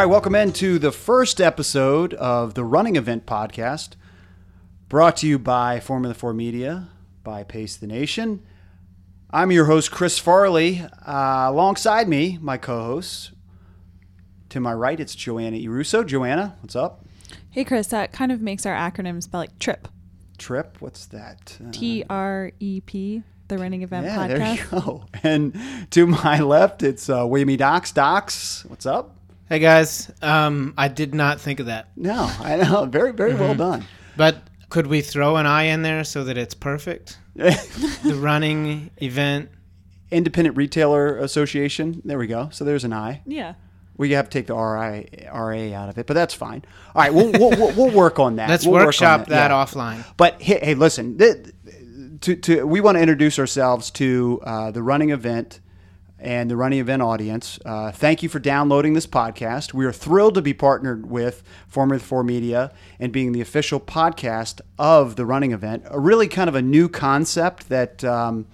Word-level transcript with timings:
All 0.00 0.06
right, 0.06 0.10
welcome 0.12 0.34
into 0.34 0.78
the 0.78 0.92
first 0.92 1.42
episode 1.42 2.14
of 2.14 2.54
the 2.54 2.64
Running 2.64 2.96
Event 2.96 3.26
Podcast, 3.26 3.96
brought 4.88 5.18
to 5.18 5.26
you 5.26 5.38
by 5.38 5.78
Formula 5.78 6.14
4 6.14 6.32
Media, 6.32 6.88
by 7.22 7.44
Pace 7.44 7.76
the 7.76 7.86
Nation. 7.86 8.42
I'm 9.30 9.52
your 9.52 9.66
host, 9.66 9.90
Chris 9.90 10.18
Farley. 10.18 10.80
Uh, 11.06 11.48
alongside 11.50 12.08
me, 12.08 12.38
my 12.40 12.56
co 12.56 12.82
hosts. 12.82 13.32
To 14.48 14.58
my 14.58 14.72
right, 14.72 14.98
it's 14.98 15.14
Joanna 15.14 15.58
Iruso. 15.58 16.06
Joanna, 16.06 16.56
what's 16.62 16.74
up? 16.74 17.04
Hey, 17.50 17.62
Chris, 17.62 17.88
that 17.88 18.10
kind 18.10 18.32
of 18.32 18.40
makes 18.40 18.64
our 18.64 18.74
acronym 18.74 19.22
spell 19.22 19.40
like 19.40 19.58
TRIP. 19.58 19.86
Trip, 20.38 20.78
what's 20.80 21.04
that? 21.08 21.58
Uh, 21.62 21.72
T 21.72 22.04
R 22.08 22.52
E 22.58 22.80
P, 22.80 23.22
the 23.48 23.58
running 23.58 23.82
event 23.82 24.06
yeah, 24.06 24.28
there 24.28 24.54
you 24.54 24.64
go. 24.70 25.04
And 25.22 25.54
to 25.90 26.06
my 26.06 26.40
left, 26.40 26.82
it's 26.82 27.10
uh, 27.10 27.24
Whammy 27.24 27.58
Docs. 27.58 27.92
Docs, 27.92 28.64
what's 28.64 28.86
up? 28.86 29.18
Hey 29.50 29.58
guys, 29.58 30.08
um, 30.22 30.74
I 30.78 30.86
did 30.86 31.12
not 31.12 31.40
think 31.40 31.58
of 31.58 31.66
that. 31.66 31.88
No, 31.96 32.32
I 32.38 32.54
know. 32.54 32.86
Very, 32.90 33.10
very 33.10 33.34
well 33.34 33.56
done. 33.56 33.84
But 34.16 34.44
could 34.68 34.86
we 34.86 35.00
throw 35.00 35.38
an 35.38 35.46
I 35.46 35.64
in 35.64 35.82
there 35.82 36.04
so 36.04 36.22
that 36.22 36.38
it's 36.38 36.54
perfect? 36.54 37.18
The 37.34 38.16
running 38.16 38.90
event. 39.02 39.50
Independent 40.12 40.56
Retailer 40.56 41.16
Association. 41.18 42.00
There 42.04 42.16
we 42.16 42.28
go. 42.28 42.50
So 42.52 42.64
there's 42.64 42.84
an 42.84 42.92
I. 42.92 43.22
Yeah. 43.26 43.54
We 43.96 44.12
have 44.12 44.26
to 44.26 44.38
take 44.38 44.46
the 44.46 44.54
RI, 44.54 45.26
RA 45.32 45.76
out 45.76 45.88
of 45.88 45.98
it, 45.98 46.06
but 46.06 46.14
that's 46.14 46.32
fine. 46.32 46.64
All 46.94 47.02
right, 47.02 47.12
we'll, 47.12 47.32
we'll, 47.32 47.50
we'll, 47.50 47.72
we'll 47.72 47.90
work 47.90 48.20
on 48.20 48.36
that. 48.36 48.48
Let's 48.48 48.64
We'll 48.64 48.74
work 48.74 48.82
on 48.82 48.86
workshop 48.86 49.26
that, 49.26 49.50
yeah. 49.50 49.56
offline. 49.56 50.04
But 50.16 50.40
hey, 50.40 50.60
hey 50.62 50.74
listen, 50.74 51.18
th- 51.18 51.48
to, 52.20 52.36
to, 52.36 52.66
we 52.68 52.80
want 52.80 52.98
to 52.98 53.00
introduce 53.00 53.40
ourselves 53.40 53.90
to 53.92 54.40
uh, 54.44 54.70
the 54.70 54.82
running 54.82 55.10
event 55.10 55.58
and 56.20 56.50
the 56.50 56.56
running 56.56 56.78
event 56.78 57.02
audience. 57.02 57.58
Uh, 57.64 57.90
thank 57.90 58.22
you 58.22 58.28
for 58.28 58.38
downloading 58.38 58.92
this 58.92 59.06
podcast. 59.06 59.72
We 59.72 59.86
are 59.86 59.92
thrilled 59.92 60.34
to 60.34 60.42
be 60.42 60.52
partnered 60.52 61.10
with 61.10 61.42
Formula 61.66 62.00
4 62.00 62.22
Media 62.22 62.72
and 62.98 63.12
being 63.12 63.32
the 63.32 63.40
official 63.40 63.80
podcast 63.80 64.60
of 64.78 65.16
the 65.16 65.24
running 65.24 65.52
event. 65.52 65.84
A 65.86 65.98
really 65.98 66.28
kind 66.28 66.48
of 66.48 66.54
a 66.54 66.62
new 66.62 66.88
concept 66.88 67.68
that 67.68 68.04
um, 68.04 68.46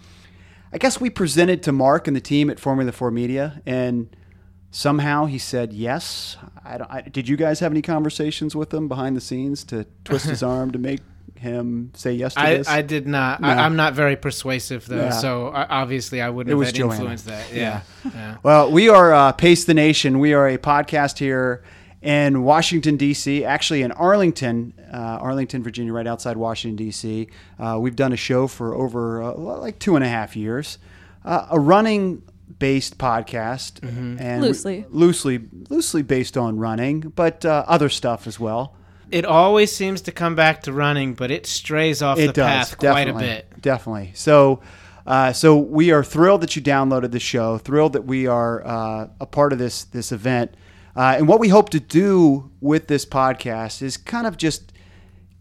I 0.73 0.79
guess 0.79 1.01
we 1.01 1.11
presented 1.11 1.63
to 1.65 1.73
Mark 1.73 2.07
and 2.07 2.17
the 2.17 2.21
team 2.21 2.51
at 2.51 2.61
Formula 2.61 2.93
4 2.93 3.11
Media, 3.11 3.63
and 3.67 4.15
somehow 4.71 5.27
he 5.27 5.39
said 5.39 5.73
yes. 5.73 6.37
I 6.65 6.79
don't, 6.79 6.91
I, 6.91 7.01
did 7.03 7.29
you 7.29 7.37
guys 7.37 7.61
have 7.61 7.73
any 7.73 7.83
conversations 7.83 8.55
with 8.55 8.73
him 8.73 8.87
behind 8.89 9.17
the 9.17 9.21
scenes 9.21 9.65
to 9.65 9.87
twist 10.05 10.27
his 10.27 10.43
arm 10.45 10.71
to 10.73 10.79
make 10.79 11.01
him 11.37 11.91
say 11.95 12.13
yes 12.13 12.35
to 12.35 12.41
I, 12.41 12.57
this? 12.59 12.69
I 12.69 12.83
did 12.83 13.07
not. 13.07 13.41
No. 13.41 13.49
I, 13.49 13.65
I'm 13.65 13.77
not 13.77 13.95
very 13.95 14.17
persuasive 14.17 14.87
though, 14.87 14.97
Yeah. 14.97 15.11
so 15.11 15.49
uh, 15.49 15.67
obviously 15.69 16.21
I 16.23 16.31
wouldn't 16.31 16.51
It 16.51 16.53
have 16.53 16.59
was 16.59 16.69
had 16.69 16.75
Joanna. 16.77 16.95
influenced 16.95 17.27
that. 17.27 17.53
Yeah. 17.53 17.81
yeah. 18.05 18.37
Well, 18.43 18.71
we 18.71 18.89
are 18.89 19.13
uh, 19.13 19.33
Pace 19.33 19.65
the 19.65 19.75
Nation. 19.75 20.19
We 20.19 20.33
are 20.33 20.49
a 20.49 20.59
podcast 20.59 21.19
here 21.19 21.63
in 22.03 22.43
Washington, 22.45 22.97
D.C., 22.97 23.45
actually 23.45 23.83
in 23.83 23.91
Arlington, 23.93 24.73
uh, 24.93 24.97
Arlington, 25.21 25.63
Virginia, 25.63 25.93
right 25.93 26.07
outside 26.07 26.37
Washington, 26.37 26.77
D.C. 26.77 27.29
Uh, 27.59 27.79
we've 27.81 27.97
done 27.97 28.13
a 28.13 28.17
show 28.17 28.47
for 28.47 28.75
over 28.75 29.23
uh, 29.23 29.33
like 29.35 29.79
two 29.79 29.97
and 29.97 30.05
a 30.05 30.09
half 30.09 30.37
years, 30.37 30.79
uh, 31.25 31.49
a 31.51 31.59
running 31.59 32.23
based 32.59 32.97
podcast 32.97 33.83
and 33.83 34.41
we- 34.41 34.49
Loosely. 34.49 34.85
loosely 34.89 35.41
loosely 35.69 36.01
based 36.03 36.39
on 36.39 36.57
running 36.59 37.01
but 37.01 37.45
uh, 37.45 37.65
other 37.67 37.89
stuff 37.91 38.27
as 38.27 38.41
well 38.41 38.75
It 39.11 39.25
always 39.25 39.75
seems 39.75 40.03
to 40.03 40.13
come 40.13 40.35
back 40.35 40.63
to 40.63 40.73
running, 40.73 41.15
but 41.15 41.31
it 41.31 41.47
strays 41.47 42.03
off 42.03 42.19
the 42.19 42.27
does 42.29 42.35
path 42.35 42.79
quite 42.79 43.09
a 43.09 43.15
bit. 43.15 43.61
Definitely. 43.61 44.13
So, 44.15 44.61
uh, 45.07 45.33
so 45.33 45.57
we 45.57 45.93
are 45.93 46.03
thrilled 46.03 46.41
that 46.41 46.57
you 46.57 46.63
downloaded 46.63 47.13
the 47.13 47.21
show. 47.21 47.59
Thrilled 47.59 47.93
that 47.93 48.05
we 48.05 48.27
are 48.27 48.67
uh, 48.67 49.09
a 49.21 49.27
part 49.27 49.53
of 49.53 49.59
this 49.59 49.85
this 49.85 50.11
event. 50.11 50.55
Uh, 50.97 51.15
and 51.19 51.29
what 51.29 51.39
we 51.39 51.49
hope 51.49 51.69
to 51.71 51.81
do 51.81 52.51
with 52.61 52.89
this 52.89 53.05
podcast 53.05 53.83
is 53.83 53.97
kind 53.97 54.27
of 54.27 54.37
just 54.37 54.73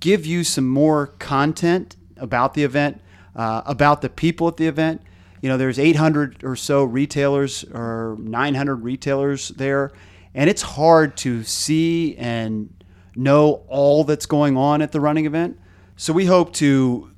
give 0.02 0.26
you 0.26 0.44
some 0.44 0.68
more 0.68 1.08
content 1.08 1.96
about 2.18 2.54
the 2.54 2.64
event, 2.64 3.02
uh, 3.36 3.62
about 3.66 4.02
the 4.02 4.10
people 4.10 4.48
at 4.48 4.58
the 4.58 4.68
event. 4.68 5.02
You 5.42 5.50
know, 5.50 5.58
there's 5.58 5.80
800 5.80 6.44
or 6.44 6.56
so 6.56 6.84
retailers 6.84 7.64
or 7.64 8.18
900 8.20 8.76
retailers 8.76 9.50
there, 9.50 9.92
and 10.34 10.50
it's 10.50 10.62
hard 10.62 11.16
to 11.18 11.44
see 11.44 12.18
and 12.18 12.75
know 13.16 13.64
all 13.68 14.04
that's 14.04 14.26
going 14.26 14.58
on 14.58 14.82
at 14.82 14.92
the 14.92 15.00
running 15.00 15.26
event. 15.26 15.60
So 15.98 16.14
we 16.14 16.26
hope 16.26 16.54
to 16.54 17.12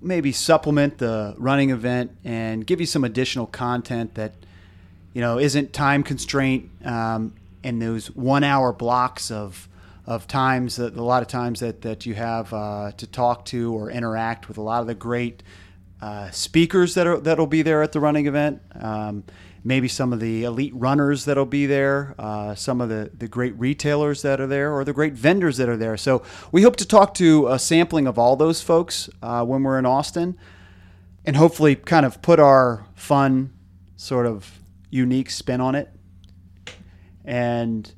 maybe 0.00 0.32
supplement 0.32 0.98
the 0.98 1.34
running 1.38 1.70
event 1.70 2.16
and 2.24 2.66
give 2.66 2.80
you 2.80 2.86
some 2.86 3.04
additional 3.04 3.46
content 3.46 4.14
that 4.14 4.32
you 5.12 5.20
know 5.20 5.38
isn't 5.38 5.72
time 5.72 6.02
constraint 6.02 6.70
um, 6.84 7.34
in 7.62 7.78
those 7.78 8.08
one 8.10 8.44
hour 8.44 8.72
blocks 8.72 9.30
of 9.30 9.68
of 10.06 10.28
times 10.28 10.76
that 10.76 10.94
a 10.96 11.02
lot 11.02 11.22
of 11.22 11.28
times 11.28 11.60
that 11.60 11.82
that 11.82 12.06
you 12.06 12.14
have 12.14 12.52
uh, 12.52 12.92
to 12.92 13.06
talk 13.06 13.44
to 13.46 13.74
or 13.74 13.90
interact 13.90 14.48
with 14.48 14.56
a 14.56 14.62
lot 14.62 14.80
of 14.80 14.86
the 14.86 14.94
great 14.94 15.42
uh, 16.00 16.30
speakers 16.30 16.94
that 16.94 17.06
are 17.06 17.18
that'll 17.18 17.46
be 17.46 17.62
there 17.62 17.82
at 17.82 17.92
the 17.92 18.00
running 18.00 18.26
event. 18.26 18.60
Um, 18.80 19.24
maybe 19.64 19.88
some 19.88 20.12
of 20.12 20.20
the 20.20 20.44
elite 20.44 20.72
runners 20.76 21.24
that'll 21.24 21.44
be 21.44 21.66
there, 21.66 22.14
uh, 22.20 22.54
some 22.54 22.80
of 22.80 22.88
the, 22.88 23.10
the 23.18 23.26
great 23.26 23.58
retailers 23.58 24.22
that 24.22 24.40
are 24.40 24.46
there, 24.46 24.72
or 24.72 24.84
the 24.84 24.92
great 24.92 25.14
vendors 25.14 25.56
that 25.56 25.68
are 25.68 25.76
there. 25.76 25.96
So 25.96 26.22
we 26.52 26.62
hope 26.62 26.76
to 26.76 26.86
talk 26.86 27.14
to 27.14 27.48
a 27.48 27.58
sampling 27.58 28.06
of 28.06 28.16
all 28.16 28.36
those 28.36 28.62
folks 28.62 29.10
uh, 29.22 29.44
when 29.44 29.64
we're 29.64 29.78
in 29.78 29.86
Austin, 29.86 30.38
and 31.24 31.34
hopefully 31.34 31.74
kind 31.74 32.06
of 32.06 32.22
put 32.22 32.38
our 32.38 32.86
fun, 32.94 33.52
sort 33.96 34.26
of 34.26 34.60
unique 34.90 35.30
spin 35.30 35.60
on 35.60 35.74
it. 35.74 35.90
And 37.24 37.92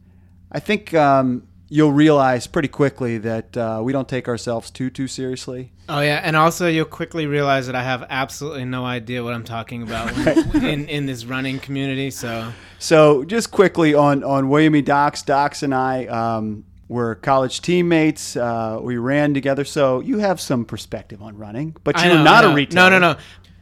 I 0.51 0.61
think 0.61 0.95
um, 0.95 1.48
you'll 1.69 1.93
realize 1.93 2.47
pretty 2.47 2.69
quickly 2.69 3.19
that 3.19 3.57
uh, 3.57 3.81
we 3.83 3.93
don't 3.93 4.09
take 4.09 4.29
ourselves 4.29 4.71
too 4.71 4.91
too 4.91 5.07
seriously. 5.07 5.73
Oh 5.89 6.01
yeah, 6.01 6.21
and 6.23 6.37
also 6.37 6.67
you'll 6.67 6.85
quickly 6.85 7.27
realize 7.27 7.67
that 7.67 7.75
I 7.75 7.83
have 7.83 8.05
absolutely 8.09 8.65
no 8.65 8.85
idea 8.85 9.23
what 9.23 9.35
I'm 9.35 9.45
talking 9.45 9.83
about 9.83 10.11
when, 10.53 10.65
in 10.65 10.89
in 10.89 11.07
this 11.07 11.25
running 11.25 11.59
community. 11.59 12.11
So 12.11 12.53
So 12.79 13.25
just 13.25 13.51
quickly 13.51 13.95
on 13.95 14.25
on 14.25 14.49
William 14.49 14.77
E. 14.77 14.83
Docs, 14.83 15.23
Docs 15.23 15.63
and 15.63 15.75
I 15.75 16.07
um, 16.07 16.65
were 16.89 17.15
college 17.17 17.61
teammates. 17.61 18.37
Uh, 18.37 18.79
we 18.83 18.97
ran 18.97 19.35
together, 19.35 19.65
so 19.65 20.01
you 20.01 20.19
have 20.19 20.41
some 20.41 20.65
perspective 20.65 21.23
on 21.23 21.37
running, 21.37 21.77
but 21.85 22.03
you're 22.03 22.15
know, 22.15 22.25
not 22.25 22.45
a 22.45 22.49
retailer. 22.49 22.91
No, 22.91 22.99
no, 22.99 23.13
no. 23.15 23.21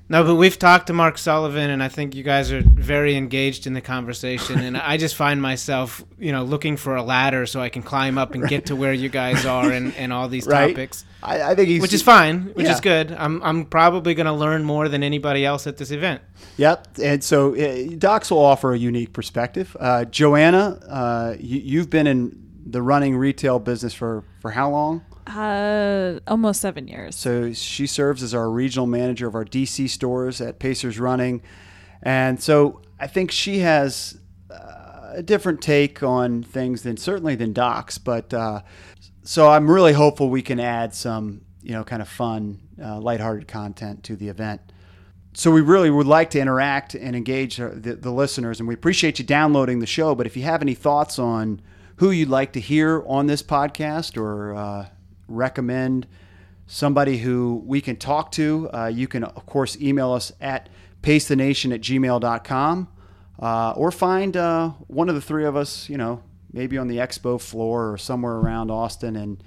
No, 0.08 0.22
but 0.22 0.36
we've 0.36 0.56
talked 0.56 0.86
to 0.86 0.92
Mark 0.92 1.18
Sullivan, 1.18 1.68
and 1.68 1.82
I 1.82 1.88
think 1.88 2.14
you 2.14 2.22
guys 2.22 2.52
are 2.52 2.62
very 2.64 3.16
engaged 3.16 3.66
in 3.66 3.72
the 3.72 3.80
conversation. 3.80 4.60
And 4.60 4.76
I 4.76 4.98
just 4.98 5.16
find 5.16 5.42
myself, 5.42 6.04
you 6.16 6.30
know, 6.30 6.44
looking 6.44 6.76
for 6.76 6.94
a 6.94 7.02
ladder 7.02 7.44
so 7.44 7.60
I 7.60 7.70
can 7.70 7.82
climb 7.82 8.16
up 8.16 8.32
and 8.36 8.46
get 8.46 8.66
to 8.66 8.76
where 8.76 8.92
you 8.92 9.08
guys 9.08 9.44
are 9.44 9.72
and, 9.72 9.92
and 9.96 10.12
all 10.12 10.28
these 10.28 10.46
Right. 10.46 10.68
topics, 10.68 11.04
I, 11.24 11.42
I 11.42 11.54
think 11.56 11.68
he's 11.68 11.82
which 11.82 11.92
is 11.92 12.02
fine, 12.02 12.52
which 12.54 12.66
Yeah. 12.66 12.74
is 12.74 12.80
good. 12.80 13.10
I'm, 13.18 13.42
I'm 13.42 13.64
probably 13.64 14.14
going 14.14 14.26
to 14.26 14.32
learn 14.32 14.62
more 14.62 14.88
than 14.88 15.02
anybody 15.02 15.44
else 15.44 15.66
at 15.66 15.76
this 15.76 15.90
event. 15.90 16.22
Yep, 16.56 16.86
and 17.02 17.24
so 17.24 17.56
uh, 17.56 17.96
Docs 17.98 18.30
will 18.30 18.44
offer 18.44 18.74
a 18.74 18.78
unique 18.78 19.12
perspective. 19.12 19.76
Uh, 19.80 20.04
Joanna, 20.04 20.78
uh, 20.88 21.34
you, 21.40 21.58
you've 21.58 21.90
been 21.90 22.06
in 22.06 22.40
the 22.64 22.80
running 22.80 23.16
retail 23.16 23.58
business 23.58 23.92
for 23.92 24.22
for 24.40 24.52
how 24.52 24.70
long? 24.70 25.04
Uh, 25.26 26.20
almost 26.28 26.60
seven 26.60 26.86
years. 26.86 27.16
So 27.16 27.52
she 27.52 27.86
serves 27.86 28.22
as 28.22 28.32
our 28.32 28.48
regional 28.48 28.86
manager 28.86 29.26
of 29.26 29.34
our 29.34 29.44
DC 29.44 29.88
stores 29.90 30.40
at 30.40 30.58
Pacers 30.58 31.00
Running. 31.00 31.42
And 32.02 32.40
so 32.40 32.80
I 33.00 33.08
think 33.08 33.32
she 33.32 33.58
has 33.58 34.18
uh, 34.50 35.14
a 35.14 35.22
different 35.22 35.60
take 35.60 36.02
on 36.02 36.44
things 36.44 36.82
than 36.82 36.96
certainly 36.96 37.34
than 37.34 37.52
Docs. 37.52 37.98
But 37.98 38.32
uh, 38.32 38.62
so 39.24 39.48
I'm 39.48 39.68
really 39.68 39.92
hopeful 39.92 40.30
we 40.30 40.42
can 40.42 40.60
add 40.60 40.94
some, 40.94 41.40
you 41.60 41.72
know, 41.72 41.82
kind 41.82 42.02
of 42.02 42.08
fun, 42.08 42.60
uh, 42.80 43.00
lighthearted 43.00 43.48
content 43.48 44.04
to 44.04 44.14
the 44.14 44.28
event. 44.28 44.60
So 45.34 45.50
we 45.50 45.60
really 45.60 45.90
would 45.90 46.06
like 46.06 46.30
to 46.30 46.40
interact 46.40 46.94
and 46.94 47.14
engage 47.16 47.56
the, 47.56 47.98
the 48.00 48.10
listeners, 48.10 48.58
and 48.58 48.66
we 48.68 48.74
appreciate 48.74 49.18
you 49.18 49.24
downloading 49.24 49.80
the 49.80 49.86
show. 49.86 50.14
But 50.14 50.26
if 50.26 50.36
you 50.36 50.44
have 50.44 50.62
any 50.62 50.74
thoughts 50.74 51.18
on 51.18 51.60
who 51.96 52.10
you'd 52.10 52.30
like 52.30 52.52
to 52.52 52.60
hear 52.60 53.02
on 53.06 53.26
this 53.26 53.42
podcast 53.42 54.16
or 54.16 54.54
uh, 54.54 54.86
recommend 55.28 56.06
somebody 56.66 57.18
who 57.18 57.62
we 57.64 57.80
can 57.80 57.96
talk 57.96 58.32
to, 58.32 58.68
uh, 58.72 58.86
you 58.86 59.06
can, 59.08 59.24
of 59.24 59.46
course, 59.46 59.76
email 59.80 60.12
us 60.12 60.32
at 60.40 60.68
pacethenation 61.02 61.72
at 61.72 61.80
gmail.com 61.80 62.88
uh, 63.40 63.70
or 63.72 63.90
find 63.90 64.36
uh, 64.36 64.70
one 64.88 65.08
of 65.08 65.14
the 65.14 65.20
three 65.20 65.44
of 65.44 65.56
us, 65.56 65.88
you 65.88 65.96
know, 65.96 66.22
maybe 66.52 66.78
on 66.78 66.88
the 66.88 66.96
expo 66.96 67.40
floor 67.40 67.92
or 67.92 67.98
somewhere 67.98 68.34
around 68.34 68.70
Austin 68.70 69.14
and, 69.16 69.42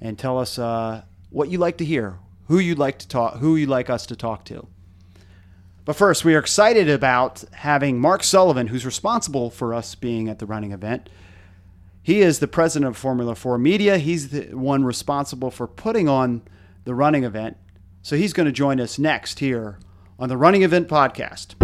and 0.00 0.18
tell 0.18 0.38
us 0.38 0.58
uh, 0.58 1.02
what 1.30 1.50
you'd 1.50 1.60
like 1.60 1.78
to 1.78 1.84
hear, 1.84 2.18
who 2.48 2.58
you'd 2.58 2.78
like 2.78 2.98
to 2.98 3.08
talk, 3.08 3.38
who 3.38 3.56
you'd 3.56 3.68
like 3.68 3.90
us 3.90 4.06
to 4.06 4.16
talk 4.16 4.44
to. 4.46 4.66
But 5.84 5.96
first, 5.96 6.24
we 6.24 6.34
are 6.36 6.38
excited 6.38 6.88
about 6.88 7.42
having 7.52 7.98
Mark 7.98 8.22
Sullivan, 8.22 8.68
who's 8.68 8.86
responsible 8.86 9.50
for 9.50 9.74
us 9.74 9.96
being 9.96 10.28
at 10.28 10.38
the 10.38 10.46
running 10.46 10.70
event. 10.70 11.08
He 12.04 12.20
is 12.20 12.40
the 12.40 12.48
president 12.48 12.88
of 12.88 12.96
Formula 12.96 13.36
4 13.36 13.58
Media. 13.58 13.96
He's 13.96 14.30
the 14.30 14.56
one 14.56 14.84
responsible 14.84 15.52
for 15.52 15.68
putting 15.68 16.08
on 16.08 16.42
the 16.82 16.96
running 16.96 17.22
event. 17.22 17.56
So 18.02 18.16
he's 18.16 18.32
going 18.32 18.46
to 18.46 18.52
join 18.52 18.80
us 18.80 18.98
next 18.98 19.38
here 19.38 19.78
on 20.18 20.28
the 20.28 20.36
Running 20.36 20.62
Event 20.62 20.88
Podcast. 20.88 21.54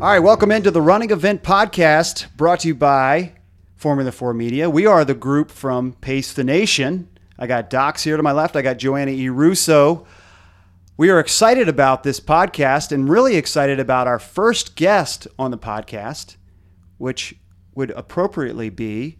All 0.00 0.08
right, 0.08 0.18
welcome 0.18 0.50
into 0.50 0.72
the 0.72 0.82
Running 0.82 1.12
Event 1.12 1.44
Podcast 1.44 2.36
brought 2.36 2.58
to 2.60 2.68
you 2.68 2.74
by 2.74 3.34
Formula 3.82 4.12
4 4.12 4.32
Media. 4.32 4.70
We 4.70 4.86
are 4.86 5.04
the 5.04 5.12
group 5.12 5.50
from 5.50 5.94
Pace 5.94 6.32
the 6.32 6.44
Nation. 6.44 7.08
I 7.36 7.48
got 7.48 7.68
Docs 7.68 8.04
here 8.04 8.16
to 8.16 8.22
my 8.22 8.30
left, 8.30 8.54
I 8.54 8.62
got 8.62 8.78
Joanna 8.78 9.10
E. 9.10 9.28
Russo. 9.28 10.06
We 10.96 11.10
are 11.10 11.18
excited 11.18 11.68
about 11.68 12.04
this 12.04 12.20
podcast 12.20 12.92
and 12.92 13.08
really 13.08 13.34
excited 13.34 13.80
about 13.80 14.06
our 14.06 14.20
first 14.20 14.76
guest 14.76 15.26
on 15.36 15.50
the 15.50 15.58
podcast, 15.58 16.36
which 16.98 17.34
would 17.74 17.90
appropriately 17.90 18.70
be 18.70 19.18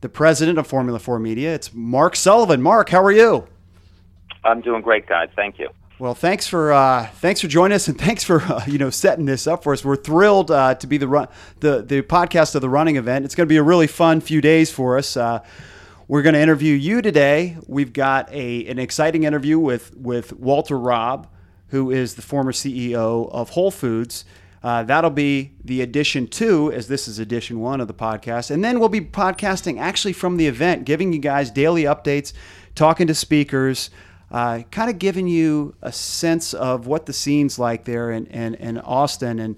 the 0.00 0.08
president 0.08 0.58
of 0.58 0.66
Formula 0.66 0.98
4 0.98 1.20
Media. 1.20 1.54
It's 1.54 1.72
Mark 1.72 2.16
Sullivan. 2.16 2.60
Mark, 2.62 2.88
how 2.88 3.04
are 3.04 3.12
you? 3.12 3.46
I'm 4.42 4.60
doing 4.60 4.82
great, 4.82 5.06
guys. 5.06 5.28
Thank 5.36 5.60
you. 5.60 5.68
Well, 5.96 6.16
thanks 6.16 6.48
for 6.48 6.72
uh, 6.72 7.06
thanks 7.06 7.40
for 7.40 7.46
joining 7.46 7.76
us, 7.76 7.86
and 7.86 7.96
thanks 8.00 8.24
for 8.24 8.42
uh, 8.42 8.64
you 8.66 8.78
know 8.78 8.90
setting 8.90 9.26
this 9.26 9.46
up 9.46 9.62
for 9.62 9.72
us. 9.72 9.84
We're 9.84 9.94
thrilled 9.94 10.50
uh, 10.50 10.74
to 10.74 10.86
be 10.88 10.98
the 10.98 11.06
run 11.06 11.28
the 11.60 11.82
the 11.82 12.02
podcast 12.02 12.56
of 12.56 12.62
the 12.62 12.68
running 12.68 12.96
event. 12.96 13.24
It's 13.24 13.36
going 13.36 13.46
to 13.46 13.52
be 13.52 13.58
a 13.58 13.62
really 13.62 13.86
fun 13.86 14.20
few 14.20 14.40
days 14.40 14.72
for 14.72 14.98
us. 14.98 15.16
Uh, 15.16 15.44
we're 16.08 16.22
going 16.22 16.34
to 16.34 16.40
interview 16.40 16.74
you 16.74 17.00
today. 17.00 17.56
We've 17.68 17.92
got 17.92 18.28
a 18.32 18.66
an 18.66 18.80
exciting 18.80 19.22
interview 19.22 19.56
with 19.60 19.96
with 19.96 20.32
Walter 20.32 20.76
Robb, 20.76 21.28
who 21.68 21.92
is 21.92 22.16
the 22.16 22.22
former 22.22 22.50
CEO 22.50 23.30
of 23.30 23.50
Whole 23.50 23.70
Foods. 23.70 24.24
Uh, 24.64 24.82
that'll 24.82 25.10
be 25.10 25.52
the 25.62 25.80
edition 25.80 26.26
two, 26.26 26.72
as 26.72 26.88
this 26.88 27.06
is 27.06 27.20
edition 27.20 27.60
one 27.60 27.80
of 27.80 27.86
the 27.86 27.94
podcast. 27.94 28.50
And 28.50 28.64
then 28.64 28.80
we'll 28.80 28.88
be 28.88 29.02
podcasting 29.02 29.78
actually 29.78 30.14
from 30.14 30.38
the 30.38 30.46
event, 30.48 30.86
giving 30.86 31.12
you 31.12 31.20
guys 31.20 31.50
daily 31.50 31.84
updates, 31.84 32.32
talking 32.74 33.06
to 33.06 33.14
speakers, 33.14 33.90
uh, 34.34 34.62
kind 34.72 34.90
of 34.90 34.98
giving 34.98 35.28
you 35.28 35.76
a 35.80 35.92
sense 35.92 36.54
of 36.54 36.88
what 36.88 37.06
the 37.06 37.12
scene's 37.12 37.56
like 37.56 37.84
there 37.84 38.10
in, 38.10 38.26
in, 38.26 38.56
in 38.56 38.78
Austin. 38.78 39.38
And 39.38 39.54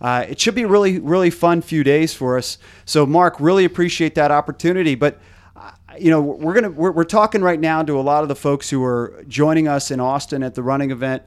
uh, 0.00 0.24
it 0.26 0.40
should 0.40 0.54
be 0.54 0.62
a 0.62 0.66
really, 0.66 0.98
really 0.98 1.28
fun 1.28 1.60
few 1.60 1.84
days 1.84 2.14
for 2.14 2.38
us. 2.38 2.56
So, 2.86 3.04
Mark, 3.04 3.36
really 3.38 3.66
appreciate 3.66 4.14
that 4.14 4.30
opportunity. 4.30 4.94
But 4.94 5.20
uh, 5.54 5.72
you 5.98 6.10
know, 6.10 6.22
we're 6.22 6.54
gonna 6.54 6.70
we're, 6.70 6.92
we're 6.92 7.04
talking 7.04 7.42
right 7.42 7.60
now 7.60 7.82
to 7.82 8.00
a 8.00 8.00
lot 8.00 8.22
of 8.22 8.30
the 8.30 8.34
folks 8.34 8.70
who 8.70 8.82
are 8.82 9.22
joining 9.28 9.68
us 9.68 9.90
in 9.90 10.00
Austin 10.00 10.42
at 10.42 10.54
the 10.54 10.62
running 10.62 10.90
event. 10.90 11.22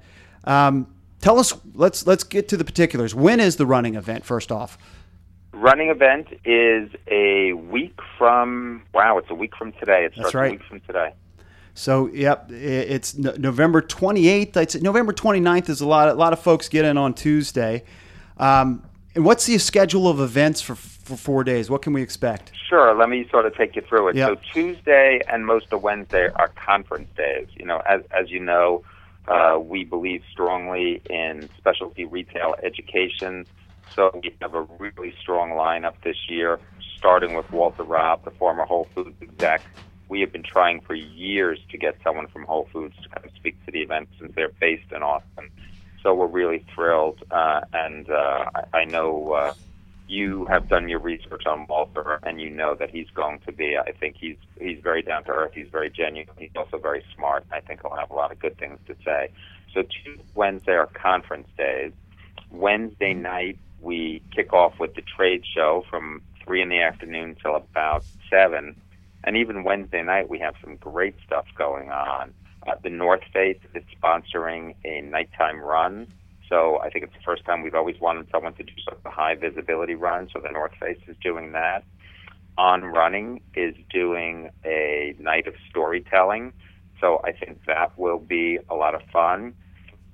Um, 0.46 0.88
tell 1.22 1.40
us 1.40 1.54
let's 1.76 2.08
let's 2.08 2.24
get 2.24 2.48
to 2.48 2.58
the 2.58 2.66
particulars 2.66 3.14
when 3.14 3.40
is 3.40 3.58
the 3.58 3.66
running 3.66 3.94
event 3.94 4.26
first 4.26 4.52
off 4.52 4.78
running 5.52 5.90
event 5.90 6.28
is 6.46 6.92
a 7.08 7.54
week 7.54 7.98
from 8.18 8.84
wow 8.94 9.18
it's 9.18 9.30
a 9.32 9.36
week 9.36 9.56
from 9.56 9.72
today 9.74 10.06
it 10.06 10.14
starts 10.14 10.36
right. 10.36 10.50
a 10.50 10.52
week 10.52 10.64
from 10.64 10.80
today 10.82 11.12
so 11.78 12.08
yep 12.08 12.52
it's 12.52 13.16
november 13.18 13.82
28th 13.82 14.58
it's 14.58 14.76
november 14.76 15.14
29th 15.14 15.70
is 15.70 15.82
a 15.82 15.88
lot 15.88 16.10
a 16.10 16.14
lot 16.14 16.34
of 16.34 16.40
folks 16.40 16.70
get 16.70 16.86
in 16.86 16.98
on 16.98 17.14
tuesday 17.14 17.84
um, 18.38 18.84
and 19.16 19.26
what's 19.26 19.46
the 19.46 19.58
schedule 19.58 20.08
of 20.08 20.20
events 20.20 20.62
for 20.62 20.76
for 20.76 21.16
four 21.16 21.44
days 21.44 21.70
what 21.70 21.82
can 21.82 21.94
we 21.94 22.02
expect 22.02 22.52
sure 22.70 22.94
let 22.96 23.10
me 23.10 23.28
sort 23.30 23.46
of 23.46 23.56
take 23.56 23.76
you 23.76 23.82
through 23.82 24.10
it 24.10 24.16
yep. 24.16 24.30
so 24.30 24.52
tuesday 24.54 25.22
and 25.30 25.46
most 25.46 25.72
of 25.72 25.84
wednesday 25.84 26.30
are 26.36 26.50
conference 26.50 27.10
days 27.16 27.48
you 27.56 27.66
know 27.66 27.82
as, 27.88 28.02
as 28.12 28.30
you 28.30 28.40
know 28.40 28.84
uh, 29.28 29.60
we 29.62 29.84
believe 29.84 30.24
strongly 30.32 31.02
in 31.10 31.50
specialty 31.58 32.06
retail 32.06 32.56
education. 32.64 33.46
So 33.94 34.12
we 34.14 34.34
have 34.42 34.54
a 34.54 34.62
really 34.80 35.14
strong 35.20 35.52
lineup 35.52 35.96
this 36.04 36.18
year, 36.30 36.60
starting 36.98 37.34
with 37.34 37.50
Walter 37.52 37.84
Robb, 37.84 38.24
the 38.24 38.32
former 38.32 38.66
Whole 38.66 38.88
Foods 38.96 39.22
exec. 39.22 39.62
We 40.10 40.22
have 40.22 40.32
been 40.32 40.44
trying 40.44 40.82
for 40.82 40.94
years 40.94 41.60
to 41.72 41.78
get 41.78 41.98
someone 42.04 42.28
from 42.28 42.44
Whole 42.44 42.70
Foods 42.72 42.96
to 43.04 43.10
come 43.10 43.30
speak 43.36 43.64
to 43.66 43.72
the 43.72 43.82
event 43.82 44.10
since 44.20 44.34
they're 44.36 44.52
based 44.60 44.92
in 44.92 45.04
Austin. 45.04 45.50
So 46.04 46.14
we're 46.14 46.28
really 46.28 46.66
thrilled, 46.74 47.24
uh, 47.32 47.62
and 47.74 48.10
uh, 48.10 48.46
I, 48.56 48.80
I 48.80 48.86
know 48.86 49.34
uh, 49.34 49.54
you 50.08 50.46
have 50.46 50.70
done 50.70 50.88
your 50.88 51.00
research 51.00 51.46
on 51.46 51.66
Walter, 51.68 52.20
and 52.24 52.40
you 52.40 52.50
know 52.50 52.76
that 52.76 52.90
he's 52.90 53.10
going 53.10 53.40
to 53.40 53.52
be. 53.52 53.78
I 53.78 53.92
think 53.92 54.16
he's 54.18 54.38
he's 54.60 54.80
very 54.82 55.02
down 55.02 55.24
to 55.26 55.32
earth. 55.32 55.52
He's 55.54 55.68
very 55.70 55.90
genuine. 55.90 56.36
He's 56.38 56.56
also 56.56 56.78
very 56.78 57.04
smart. 57.16 57.44
And 57.44 57.54
I 57.54 57.60
think 57.60 57.82
he'll 57.82 57.96
have 57.96 58.12
a 58.12 58.16
lot 58.16 58.32
of 58.32 58.40
good 58.40 58.58
things 58.58 58.80
to 58.88 58.96
say. 59.04 59.32
So 59.74 59.82
two 59.82 60.20
Wednesday 60.34 60.74
are 60.74 60.88
conference 60.88 61.48
days. 61.58 61.92
Wednesday 62.52 63.14
night 63.14 63.58
we 63.82 64.22
kick 64.34 64.54
off 64.54 64.80
with 64.80 64.96
the 64.96 65.02
trade 65.02 65.44
show 65.46 65.84
from 65.90 66.22
three 66.44 66.62
in 66.62 66.70
the 66.70 66.82
afternoon 66.82 67.36
till 67.42 67.56
about 67.56 68.04
seven, 68.30 68.76
and 69.28 69.38
even 69.38 69.64
Wednesday 69.64 70.02
night 70.02 70.28
we 70.30 70.40
have 70.40 70.56
some 70.64 70.78
great 70.78 71.16
stuff 71.24 71.46
going 71.56 71.92
on. 71.92 72.34
Uh, 72.66 72.74
the 72.84 72.90
North 72.90 73.22
Face 73.32 73.60
is 73.76 73.84
sponsoring 74.02 74.74
a 74.84 75.02
nighttime 75.02 75.60
run 75.60 76.08
so 76.50 76.80
I 76.80 76.90
think 76.90 77.06
it's 77.06 77.14
the 77.14 77.24
first 77.26 77.46
time 77.46 77.62
we've 77.62 77.76
always 77.76 78.00
wanted 78.00 78.28
someone 78.32 78.54
to 78.54 78.64
do 78.64 78.72
sort 78.84 79.00
of 79.00 79.06
a 79.06 79.10
high 79.10 79.36
visibility 79.36 79.96
run. 79.96 80.30
So 80.34 80.40
the 80.40 80.52
North 80.52 80.74
Face 80.80 81.00
is 81.08 81.16
doing 81.22 81.52
that. 81.54 81.84
On 82.58 82.84
Running 82.84 83.42
is 83.56 83.76
doing 83.92 84.50
a 84.66 85.16
night 85.20 85.48
of 85.48 85.54
storytelling. 85.70 86.54
So 87.00 87.22
I 87.24 87.32
think 87.32 87.60
that 87.68 87.98
will 87.98 88.20
be 88.20 88.60
a 88.70 88.76
lot 88.76 88.96
of 88.96 89.02
fun. 89.14 89.54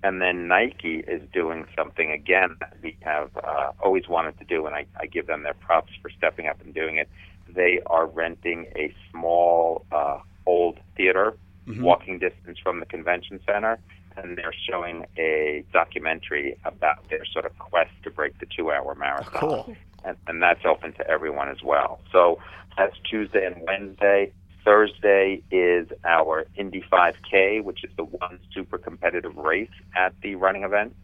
And 0.04 0.22
then 0.22 0.50
Nike 0.50 0.98
is 1.08 1.22
doing 1.32 1.66
something 1.78 2.12
again 2.12 2.58
that 2.60 2.76
we 2.84 2.98
have 3.04 3.30
uh, 3.42 3.72
always 3.82 4.10
wanted 4.10 4.38
to 4.40 4.44
do, 4.44 4.66
and 4.66 4.76
I, 4.76 4.86
I 5.00 5.06
give 5.06 5.28
them 5.28 5.44
their 5.44 5.54
props 5.54 5.94
for 6.02 6.10
stepping 6.10 6.48
up 6.48 6.60
and 6.60 6.74
doing 6.74 6.98
it. 6.98 7.10
They 7.54 7.80
are 7.88 8.06
renting 8.06 8.68
a 8.76 8.94
small 9.12 9.86
uh, 9.92 10.20
old 10.46 10.80
theater, 10.96 11.36
mm-hmm. 11.68 11.84
walking 11.84 12.20
distance 12.20 12.58
from 12.62 12.80
the 12.80 12.86
convention 12.86 13.40
center, 13.46 13.80
and 14.18 14.38
they're 14.38 14.54
showing 14.70 15.06
a 15.18 15.64
documentary 15.72 16.58
about 16.66 17.10
their 17.10 17.26
sort 17.26 17.46
of 17.46 17.58
quest 17.58 17.92
to 18.04 18.12
break 18.12 18.40
the 18.40 18.46
two-hour 18.46 18.96
marathon. 18.96 19.32
Cool. 19.34 19.76
And, 20.06 20.18
and 20.28 20.42
that's 20.42 20.66
open 20.66 20.94
to 20.94 21.08
everyone 21.10 21.50
as 21.50 21.64
well. 21.64 22.00
So 22.12 22.40
that's 22.78 22.96
Tuesday 23.10 23.46
and 23.46 23.64
Wednesday. 23.66 24.34
Thursday 24.66 25.42
is 25.52 25.88
our 26.06 26.46
Indy 26.56 26.84
5K, 26.92 27.64
which 27.64 27.84
is 27.84 27.92
the 27.98 28.04
one 28.04 28.40
super 28.54 28.78
competitive 28.78 29.36
race 29.36 29.70
at 29.96 30.14
the 30.22 30.36
running 30.36 30.64
event. 30.64 30.96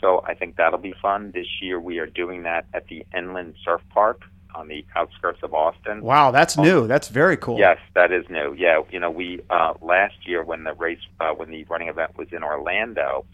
So 0.00 0.22
I 0.26 0.34
think 0.34 0.56
that'll 0.56 0.78
be 0.78 0.94
fun. 1.00 1.30
This 1.32 1.46
year 1.60 1.78
we 1.78 1.98
are 1.98 2.06
doing 2.06 2.42
that 2.44 2.66
at 2.72 2.86
the 2.88 3.04
NLand 3.14 3.54
Surf 3.64 3.82
Park 3.90 4.22
on 4.54 4.68
the 4.68 4.84
outskirts 4.96 5.40
of 5.42 5.54
Austin. 5.54 6.02
Wow, 6.02 6.30
that's 6.30 6.58
um, 6.58 6.64
new. 6.64 6.86
That's 6.86 7.08
very 7.08 7.36
cool. 7.36 7.58
Yes, 7.58 7.78
that 7.94 8.12
is 8.12 8.24
new. 8.28 8.54
Yeah, 8.56 8.82
you 8.90 9.00
know, 9.00 9.10
we 9.10 9.40
uh, 9.50 9.74
last 9.80 10.26
year 10.26 10.44
when 10.44 10.64
the 10.64 10.74
race 10.74 11.00
uh, 11.20 11.30
when 11.30 11.50
the 11.50 11.64
running 11.64 11.88
event 11.88 12.16
was 12.16 12.28
in 12.32 12.42
Orlando, 12.42 13.24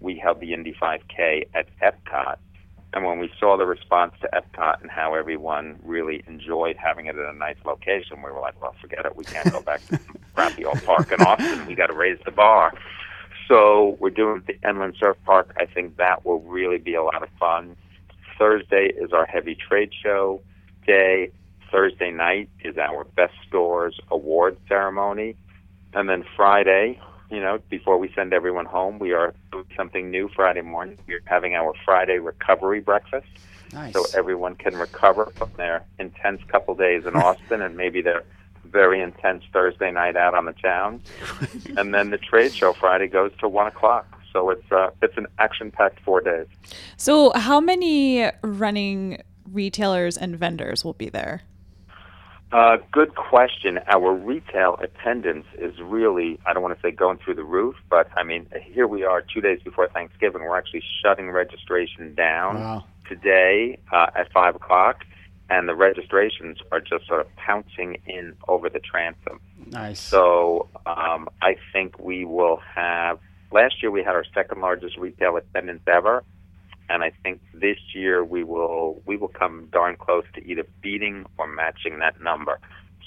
we 0.00 0.16
held 0.16 0.40
the 0.40 0.52
Indy 0.52 0.74
5K 0.80 1.48
at 1.54 1.66
Epcot. 1.80 2.36
And 2.92 3.04
when 3.04 3.20
we 3.20 3.30
saw 3.38 3.56
the 3.56 3.66
response 3.66 4.14
to 4.20 4.28
Epcot 4.32 4.82
and 4.82 4.90
how 4.90 5.14
everyone 5.14 5.78
really 5.84 6.24
enjoyed 6.26 6.76
having 6.76 7.06
it 7.06 7.16
at 7.16 7.24
a 7.24 7.36
nice 7.36 7.56
location, 7.64 8.16
we 8.16 8.30
were 8.30 8.40
like, 8.40 8.60
well, 8.60 8.74
forget 8.80 9.06
it. 9.06 9.14
We 9.14 9.24
can't 9.24 9.50
go 9.52 9.60
back 9.60 9.86
to 9.86 10.00
crappy 10.34 10.64
old 10.64 10.82
park 10.84 11.12
in 11.12 11.20
Austin. 11.22 11.66
We 11.66 11.76
got 11.76 11.86
to 11.86 11.92
raise 11.92 12.18
the 12.24 12.32
bar. 12.32 12.72
So 13.46 13.96
we're 14.00 14.10
doing 14.10 14.42
the 14.46 14.54
NLand 14.54 14.98
Surf 14.98 15.16
Park. 15.24 15.54
I 15.56 15.66
think 15.66 15.96
that 15.98 16.24
will 16.24 16.40
really 16.40 16.78
be 16.78 16.94
a 16.94 17.02
lot 17.02 17.22
of 17.22 17.28
fun. 17.38 17.76
Thursday 18.40 18.90
is 18.96 19.12
our 19.12 19.26
heavy 19.26 19.54
trade 19.54 19.92
show 20.02 20.40
day. 20.86 21.30
Thursday 21.70 22.10
night 22.10 22.48
is 22.64 22.78
our 22.78 23.04
Best 23.04 23.34
Stores 23.46 24.00
award 24.10 24.56
ceremony. 24.66 25.36
And 25.92 26.08
then 26.08 26.24
Friday, 26.36 26.98
you 27.30 27.38
know, 27.38 27.60
before 27.68 27.98
we 27.98 28.10
send 28.14 28.32
everyone 28.32 28.64
home, 28.64 28.98
we 28.98 29.12
are 29.12 29.34
doing 29.52 29.66
something 29.76 30.10
new 30.10 30.28
Friday 30.34 30.62
morning. 30.62 30.98
We're 31.06 31.20
having 31.26 31.54
our 31.54 31.74
Friday 31.84 32.18
recovery 32.18 32.80
breakfast. 32.80 33.28
Nice. 33.72 33.92
So 33.92 34.04
everyone 34.14 34.56
can 34.56 34.74
recover 34.74 35.26
from 35.36 35.50
their 35.56 35.84
intense 35.98 36.40
couple 36.48 36.74
days 36.74 37.04
in 37.04 37.14
Austin 37.16 37.60
and 37.60 37.76
maybe 37.76 38.00
their 38.00 38.24
very 38.64 39.02
intense 39.02 39.44
Thursday 39.52 39.90
night 39.90 40.16
out 40.16 40.34
on 40.34 40.46
the 40.46 40.54
town. 40.54 41.02
and 41.76 41.92
then 41.92 42.08
the 42.08 42.18
trade 42.18 42.54
show 42.54 42.72
Friday 42.72 43.06
goes 43.06 43.32
to 43.40 43.48
one 43.48 43.66
o'clock. 43.66 44.19
So 44.32 44.50
it's 44.50 44.70
uh, 44.70 44.90
it's 45.02 45.16
an 45.16 45.26
action 45.38 45.70
packed 45.70 46.00
four 46.00 46.20
days. 46.20 46.46
So 46.96 47.32
how 47.34 47.60
many 47.60 48.30
running 48.42 49.22
retailers 49.52 50.16
and 50.16 50.36
vendors 50.36 50.84
will 50.84 50.94
be 50.94 51.08
there? 51.08 51.42
Uh, 52.52 52.78
good 52.90 53.14
question. 53.14 53.78
Our 53.86 54.12
retail 54.12 54.76
attendance 54.82 55.46
is 55.56 55.72
really, 55.80 56.38
I 56.46 56.52
don't 56.52 56.64
want 56.64 56.74
to 56.74 56.82
say 56.82 56.90
going 56.90 57.18
through 57.18 57.36
the 57.36 57.44
roof, 57.44 57.76
but 57.88 58.08
I 58.16 58.24
mean, 58.24 58.46
here 58.60 58.88
we 58.88 59.04
are 59.04 59.22
two 59.22 59.40
days 59.40 59.60
before 59.62 59.88
Thanksgiving. 59.88 60.42
We're 60.42 60.58
actually 60.58 60.82
shutting 61.00 61.30
registration 61.30 62.14
down 62.14 62.60
wow. 62.60 62.84
today 63.08 63.78
uh, 63.92 64.10
at 64.16 64.32
5 64.32 64.56
o'clock, 64.56 65.04
and 65.48 65.68
the 65.68 65.76
registrations 65.76 66.58
are 66.72 66.80
just 66.80 67.06
sort 67.06 67.20
of 67.20 67.28
pouncing 67.36 67.98
in 68.06 68.34
over 68.48 68.68
the 68.68 68.80
transom. 68.80 69.40
Nice. 69.66 70.00
So 70.00 70.68
um, 70.86 71.28
I 71.40 71.56
think 71.72 72.00
we 72.00 72.24
will 72.24 72.60
have, 72.74 73.20
last 73.52 73.82
year 73.82 73.90
we 73.90 74.02
had 74.02 74.14
our 74.14 74.24
second 74.34 74.60
largest 74.60 74.96
retail 74.96 75.36
attendance 75.36 75.82
ever 75.86 76.24
and 76.90 77.04
I 77.04 77.12
think 77.22 77.40
this 77.54 77.78
year 77.94 78.24
we 78.24 78.42
will 78.42 79.00
we 79.06 79.16
will 79.16 79.28
come 79.28 79.68
darn 79.72 79.96
close 79.96 80.24
to 80.34 80.44
either 80.44 80.64
beating 80.82 81.24
or 81.38 81.46
matching 81.46 82.00
that 82.00 82.20
number. 82.20 82.58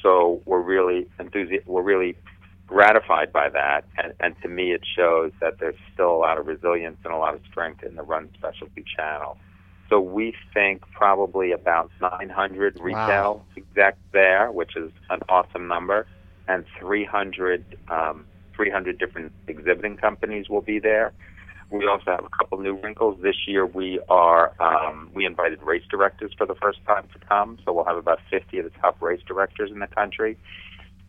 So 0.02 0.42
we're 0.46 0.62
really 0.62 1.08
enthusi- 1.20 1.66
we're 1.68 1.84
really 1.84 2.16
gratified 2.66 3.32
by 3.34 3.50
that, 3.50 3.86
and, 3.98 4.14
and 4.22 4.36
to 4.42 4.48
me 4.48 4.72
it 4.72 4.82
shows 4.96 5.32
that 5.42 5.60
there's 5.60 5.76
still 5.94 6.12
a 6.12 6.18
lot 6.18 6.38
of 6.38 6.48
resilience 6.48 6.98
and 7.04 7.14
a 7.14 7.18
lot 7.18 7.36
of 7.36 7.42
strength 7.52 7.84
in 7.84 7.96
the 7.96 8.04
run 8.04 8.30
specialty 8.36 8.86
channel. 8.96 9.38
So 9.90 10.00
we 10.00 10.34
think 10.54 10.82
probably 10.94 11.52
about 11.52 11.92
900 12.02 12.80
retail 12.80 13.46
execs 13.58 13.98
there, 14.14 14.50
which 14.50 14.78
is 14.78 14.92
an 15.10 15.20
awesome 15.28 15.68
number, 15.68 16.08
and 16.48 16.64
300 16.80 17.78
um, 17.90 18.26
300 18.56 18.98
different 18.98 19.32
exhibiting 19.48 19.98
companies 19.98 20.50
will 20.50 20.62
be 20.62 20.80
there. 20.80 21.14
We 21.70 21.88
also 21.88 22.12
have 22.12 22.26
a 22.26 22.30
couple 22.30 22.60
new 22.60 22.76
wrinkles 22.76 23.20
this 23.24 23.48
year. 23.48 23.66
We 23.66 24.00
are 24.08 24.54
um, 24.62 25.10
we 25.14 25.26
invited 25.26 25.64
race 25.64 25.84
directors 25.90 26.32
for 26.38 26.46
the 26.46 26.56
first 26.56 26.80
time 26.86 27.08
to 27.14 27.20
come, 27.28 27.58
so 27.66 27.74
we'll 27.74 27.86
have 27.86 27.98
about 27.98 28.20
50 28.30 28.60
of 28.60 28.66
the 28.66 28.80
top 28.80 29.02
race 29.02 29.22
directors 29.26 29.72
in 29.72 29.80
the 29.80 29.88
country. 29.88 30.38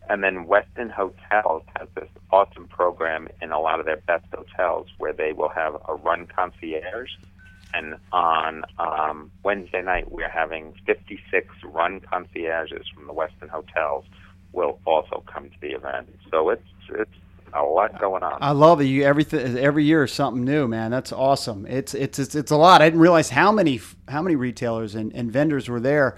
And 0.09 0.23
then 0.23 0.45
Westin 0.45 0.91
Hotels 0.91 1.63
has 1.77 1.87
this 1.95 2.09
awesome 2.31 2.67
program 2.67 3.27
in 3.41 3.51
a 3.51 3.59
lot 3.59 3.79
of 3.79 3.85
their 3.85 3.97
best 3.97 4.25
hotels 4.33 4.87
where 4.97 5.13
they 5.13 5.33
will 5.33 5.49
have 5.49 5.75
a 5.87 5.95
run 5.95 6.27
concierge. 6.27 7.11
And 7.73 7.95
on 8.11 8.63
um, 8.79 9.31
Wednesday 9.43 9.81
night, 9.81 10.11
we're 10.11 10.29
having 10.29 10.73
56 10.85 11.47
run 11.65 11.99
concierges 11.99 12.87
from 12.93 13.07
the 13.07 13.13
Westin 13.13 13.49
Hotels 13.49 14.05
will 14.51 14.79
also 14.85 15.23
come 15.31 15.49
to 15.49 15.55
the 15.61 15.71
event. 15.71 16.09
So 16.31 16.49
it's 16.49 16.63
it's 16.89 17.11
a 17.53 17.63
lot 17.63 17.99
going 17.99 18.23
on. 18.23 18.37
I 18.41 18.51
love 18.51 18.81
it. 18.81 18.85
You 18.85 19.03
everything 19.03 19.57
every 19.57 19.83
year 19.83 20.03
is 20.03 20.11
something 20.11 20.43
new, 20.43 20.67
man. 20.67 20.91
That's 20.91 21.11
awesome. 21.11 21.65
It's 21.67 21.93
it's 21.93 22.19
it's, 22.19 22.35
it's 22.35 22.51
a 22.51 22.57
lot. 22.57 22.81
I 22.81 22.85
didn't 22.87 22.99
realize 22.99 23.29
how 23.29 23.51
many 23.51 23.79
how 24.07 24.21
many 24.21 24.35
retailers 24.35 24.95
and, 24.95 25.13
and 25.13 25.31
vendors 25.31 25.69
were 25.69 25.79
there. 25.79 26.17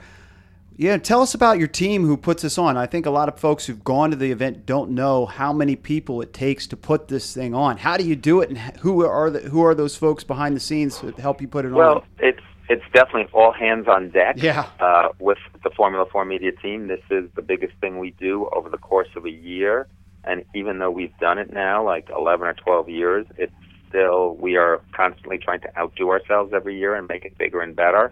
Yeah, 0.80 0.98
tell 0.98 1.24
us 1.24 1.34
about 1.34 1.58
your 1.58 1.68
team 1.68 2.06
who 2.06 2.16
puts 2.16 2.44
this 2.44 2.60
on. 2.60 2.78
I 2.78 2.86
think 2.86 3.08
a 3.08 3.10
lot 3.10 3.30
of 3.30 3.40
folks 3.40 3.66
who've 3.66 3.84
gone 3.84 4.12
to 4.12 4.16
the 4.16 4.32
event 4.32 4.68
don't 4.68 4.92
know 4.92 5.26
how 5.26 5.52
many 5.52 5.76
people 5.76 6.22
it 6.22 6.34
takes 6.34 6.68
to 6.68 6.78
put 6.78 7.08
this 7.08 7.34
thing 7.34 7.56
on. 7.56 7.78
How 7.78 7.98
do 7.98 8.04
you 8.04 8.16
do 8.16 8.42
it, 8.42 8.50
and 8.50 8.60
who 8.60 9.04
are 9.04 9.32
the, 9.32 9.40
who 9.40 9.64
are 9.64 9.74
those 9.74 9.96
folks 9.96 10.24
behind 10.24 10.56
the 10.56 10.60
scenes 10.60 11.02
that 11.02 11.18
help 11.18 11.42
you 11.42 11.48
put 11.48 11.66
it 11.66 11.72
well, 11.72 11.90
on? 11.90 11.96
Well, 11.96 12.06
it's 12.20 12.42
it's 12.70 12.84
definitely 12.94 13.28
all 13.34 13.52
hands 13.52 13.88
on 13.88 14.10
deck. 14.10 14.36
Yeah. 14.38 14.70
Uh, 14.80 15.10
with 15.20 15.40
the 15.64 15.72
Formula 15.72 16.06
Four 16.12 16.26
media 16.26 16.52
team, 16.52 16.88
this 16.88 17.02
is 17.10 17.30
the 17.36 17.42
biggest 17.42 17.74
thing 17.82 17.98
we 17.98 18.12
do 18.12 18.48
over 18.56 18.70
the 18.70 18.78
course 18.78 19.10
of 19.16 19.26
a 19.26 19.32
year. 19.32 19.88
And 20.28 20.44
even 20.54 20.80
though 20.80 20.92
we've 20.92 21.18
done 21.20 21.40
it 21.40 21.54
now, 21.54 21.86
like 21.86 22.10
11 22.10 22.48
or 22.48 22.54
12 22.54 22.90
years, 22.90 23.26
it's 23.38 23.54
still 23.88 24.36
we 24.36 24.58
are 24.58 24.82
constantly 24.94 25.38
trying 25.38 25.62
to 25.62 25.80
outdo 25.80 26.10
ourselves 26.10 26.52
every 26.54 26.78
year 26.78 26.96
and 26.96 27.08
make 27.08 27.24
it 27.24 27.38
bigger 27.38 27.62
and 27.62 27.76
better. 27.76 28.12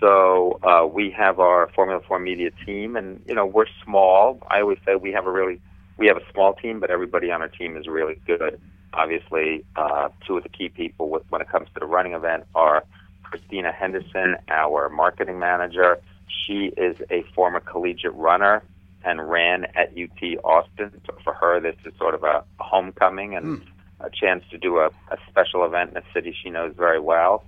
So 0.00 0.58
uh, 0.62 0.86
we 0.86 1.10
have 1.10 1.38
our 1.38 1.70
Formula 1.74 2.00
Four 2.06 2.18
media 2.18 2.50
team, 2.64 2.96
and 2.96 3.22
you 3.26 3.34
know 3.34 3.46
we're 3.46 3.66
small. 3.84 4.38
I 4.50 4.60
always 4.60 4.78
say 4.84 4.96
we 4.96 5.12
have 5.12 5.26
a 5.26 5.30
really 5.30 5.60
we 5.98 6.06
have 6.06 6.16
a 6.16 6.32
small 6.32 6.54
team, 6.54 6.80
but 6.80 6.90
everybody 6.90 7.30
on 7.30 7.40
our 7.40 7.48
team 7.48 7.76
is 7.76 7.86
really 7.86 8.20
good. 8.26 8.60
Obviously, 8.92 9.64
uh, 9.76 10.08
two 10.26 10.36
of 10.38 10.42
the 10.42 10.48
key 10.48 10.68
people 10.68 11.08
with, 11.10 11.22
when 11.30 11.40
it 11.40 11.48
comes 11.48 11.68
to 11.74 11.80
the 11.80 11.86
running 11.86 12.12
event 12.12 12.44
are 12.54 12.84
Christina 13.22 13.72
Henderson, 13.72 14.36
our 14.48 14.88
marketing 14.88 15.38
manager. 15.38 15.98
She 16.28 16.72
is 16.76 16.96
a 17.10 17.22
former 17.34 17.60
collegiate 17.60 18.14
runner 18.14 18.62
and 19.06 19.30
ran 19.30 19.64
at 19.76 19.92
UT 19.96 20.44
Austin. 20.44 21.00
So 21.06 21.16
for 21.22 21.32
her, 21.32 21.60
this 21.60 21.76
is 21.84 21.94
sort 21.96 22.14
of 22.14 22.24
a 22.24 22.44
homecoming 22.58 23.36
and 23.36 23.60
mm. 23.60 23.66
a 24.00 24.10
chance 24.10 24.44
to 24.50 24.58
do 24.58 24.78
a, 24.78 24.86
a 24.86 25.16
special 25.30 25.64
event 25.64 25.92
in 25.92 25.96
a 25.98 26.02
city 26.12 26.36
she 26.42 26.50
knows 26.50 26.74
very 26.76 27.00
well. 27.00 27.44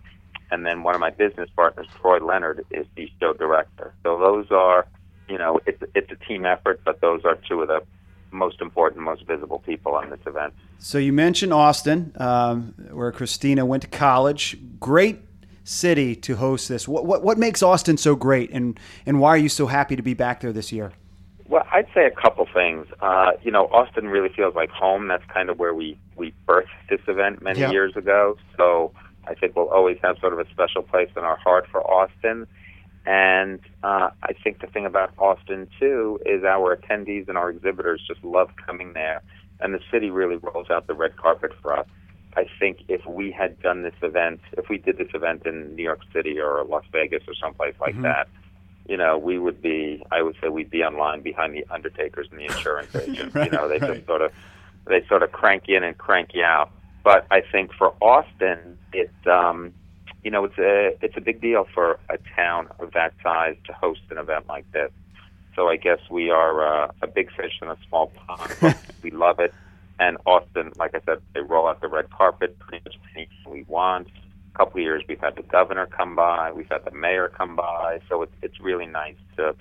And 0.50 0.64
then 0.64 0.82
one 0.82 0.94
of 0.94 1.00
my 1.00 1.10
business 1.10 1.50
partners, 1.54 1.88
Troy 2.00 2.24
Leonard, 2.24 2.64
is 2.70 2.86
the 2.96 3.10
show 3.20 3.34
director. 3.34 3.92
So 4.04 4.18
those 4.18 4.46
are, 4.50 4.86
you 5.28 5.36
know, 5.36 5.60
it's 5.66 5.82
it's 5.94 6.10
a 6.10 6.16
team 6.26 6.46
effort, 6.46 6.80
but 6.84 7.00
those 7.02 7.24
are 7.24 7.36
two 7.46 7.60
of 7.60 7.68
the 7.68 7.82
most 8.30 8.60
important, 8.60 9.02
most 9.02 9.26
visible 9.26 9.58
people 9.58 9.94
on 9.94 10.10
this 10.10 10.20
event. 10.26 10.54
So 10.78 10.96
you 10.96 11.12
mentioned 11.12 11.52
Austin, 11.52 12.12
um, 12.16 12.74
where 12.92 13.12
Christina 13.12 13.66
went 13.66 13.82
to 13.82 13.88
college. 13.88 14.56
Great 14.80 15.20
city 15.64 16.16
to 16.16 16.36
host 16.36 16.68
this. 16.68 16.88
What, 16.88 17.04
what 17.04 17.22
what 17.22 17.36
makes 17.36 17.62
Austin 17.62 17.98
so 17.98 18.14
great, 18.14 18.50
and 18.50 18.78
and 19.04 19.20
why 19.20 19.30
are 19.30 19.38
you 19.38 19.50
so 19.50 19.66
happy 19.66 19.96
to 19.96 20.02
be 20.02 20.14
back 20.14 20.40
there 20.40 20.52
this 20.52 20.72
year? 20.72 20.92
Well, 21.49 21.67
I'd 21.73 21.87
say 21.95 22.05
a 22.05 22.11
couple 22.11 22.47
things. 22.52 22.87
Uh, 23.00 23.33
you 23.43 23.50
know, 23.50 23.67
Austin 23.67 24.09
really 24.09 24.28
feels 24.28 24.55
like 24.55 24.71
home. 24.71 25.09
That's 25.09 25.25
kind 25.33 25.49
of 25.49 25.59
where 25.59 25.75
we 25.75 25.99
we 26.14 26.35
birthed 26.47 26.67
this 26.90 27.00
event 27.09 27.43
many 27.43 27.61
yeah. 27.61 27.71
years 27.71 27.97
ago. 27.97 28.37
So 28.57 28.93
I 29.26 29.35
think 29.35 29.57
we'll 29.57 29.71
always 29.71 29.99
have 30.02 30.19
sort 30.21 30.35
of 30.35 30.38
a 30.40 30.49
special 30.50 30.83
place 30.83 31.09
in 31.17 31.23
our 31.25 31.37
heart 31.38 31.67
for 31.71 31.81
Austin. 31.83 32.47
And 33.07 33.61
uh, 33.83 34.11
I 34.23 34.33
think 34.45 34.61
the 34.61 34.67
thing 34.67 34.85
about 34.85 35.12
Austin 35.17 35.69
too 35.81 36.21
is 36.26 36.45
our 36.45 36.76
attendees 36.76 37.28
and 37.28 37.38
our 37.38 37.49
exhibitors 37.49 38.02
just 38.07 38.23
love 38.23 38.50
coming 38.67 38.93
there, 38.93 39.23
and 39.61 39.73
the 39.73 39.81
city 39.90 40.11
really 40.11 40.37
rolls 40.37 40.69
out 40.69 40.87
the 40.87 40.95
red 40.95 41.17
carpet 41.17 41.52
for 41.62 41.78
us. 41.78 41.87
I 42.37 42.45
think 42.61 42.81
if 42.88 43.07
we 43.07 43.31
had 43.31 43.61
done 43.62 43.83
this 43.83 43.95
event, 44.02 44.40
if 44.59 44.69
we 44.69 44.76
did 44.76 44.99
this 44.99 45.09
event 45.14 45.47
in 45.47 45.75
New 45.75 45.83
York 45.83 46.00
City 46.12 46.38
or 46.38 46.62
Las 46.64 46.85
Vegas 46.93 47.23
or 47.26 47.35
someplace 47.35 47.75
like 47.81 47.95
mm-hmm. 47.95 48.02
that, 48.02 48.28
you 48.88 48.97
know, 48.97 49.18
we 49.18 49.38
would 49.38 49.61
be, 49.61 50.02
I 50.11 50.23
would 50.23 50.37
say 50.40 50.49
we'd 50.49 50.71
be 50.71 50.83
on 50.83 50.97
line 50.97 51.21
behind 51.21 51.54
the 51.54 51.64
undertakers 51.71 52.26
and 52.30 52.40
the 52.40 52.45
insurance 52.45 52.95
agents. 52.97 53.35
right, 53.35 53.52
you 53.52 53.57
know, 53.57 53.68
they 53.68 53.78
right. 53.78 53.95
just 53.95 54.07
sort 54.07 54.23
of, 54.23 54.33
they 54.87 55.07
sort 55.07 55.23
of 55.23 55.30
crank 55.30 55.64
in 55.68 55.85
and 55.85 55.97
crank 55.97 56.30
you 56.35 56.42
out. 56.42 56.71
But 57.04 57.26
I 57.30 57.42
think 57.52 57.73
for 57.75 57.95
Austin, 58.00 58.78
it, 58.92 59.11
um, 59.26 59.73
you 60.25 60.30
know, 60.30 60.45
it's 60.45 60.59
a, 60.59 60.97
it's 61.02 61.16
a 61.16 61.21
big 61.21 61.40
deal 61.40 61.66
for 61.75 62.00
a 62.09 62.18
town 62.35 62.68
of 62.80 62.92
that 62.92 63.12
size 63.23 63.57
to 63.66 63.73
host 63.75 64.00
an 64.11 64.18
event 64.18 64.47
like 64.49 64.71
this. 64.73 64.90
So 65.54 65.68
I 65.68 65.76
guess 65.76 65.99
we 66.11 66.30
are 66.30 66.85
uh, 66.85 66.92
a 67.02 67.07
big 67.07 67.30
fish 67.33 67.59
in 67.61 67.68
a 67.68 67.76
small 67.88 68.09
pond. 68.09 68.75
we 69.02 69.11
love 69.11 69.38
it. 69.38 69.52
And 70.00 70.16
Austin, 70.25 70.73
like 70.76 70.95
I 70.95 71.00
said, 71.04 71.21
they 71.35 71.40
roll 71.40 71.66
out 71.66 71.80
the 71.80 71.88
red 71.88 72.11
carpet 72.11 72.59
pretty 72.59 72.83
much 72.85 72.97
anything 73.14 73.37
we 73.49 73.64
want 73.64 74.09
couple 74.58 74.78
of 74.80 74.82
years 74.82 75.02
we've 75.08 75.20
had 75.20 75.36
the 75.36 75.42
governor 75.42 75.86
come 75.86 76.16
by, 76.16 76.50
we've 76.52 76.68
had 76.68 76.84
the 76.84 76.90
mayor 76.90 77.28
come 77.28 77.54
by, 77.56 78.00
so 78.08 78.22
it's 78.22 78.34
it's 78.42 78.60
really 78.60 78.86
nice 78.86 79.14
to 79.36 79.54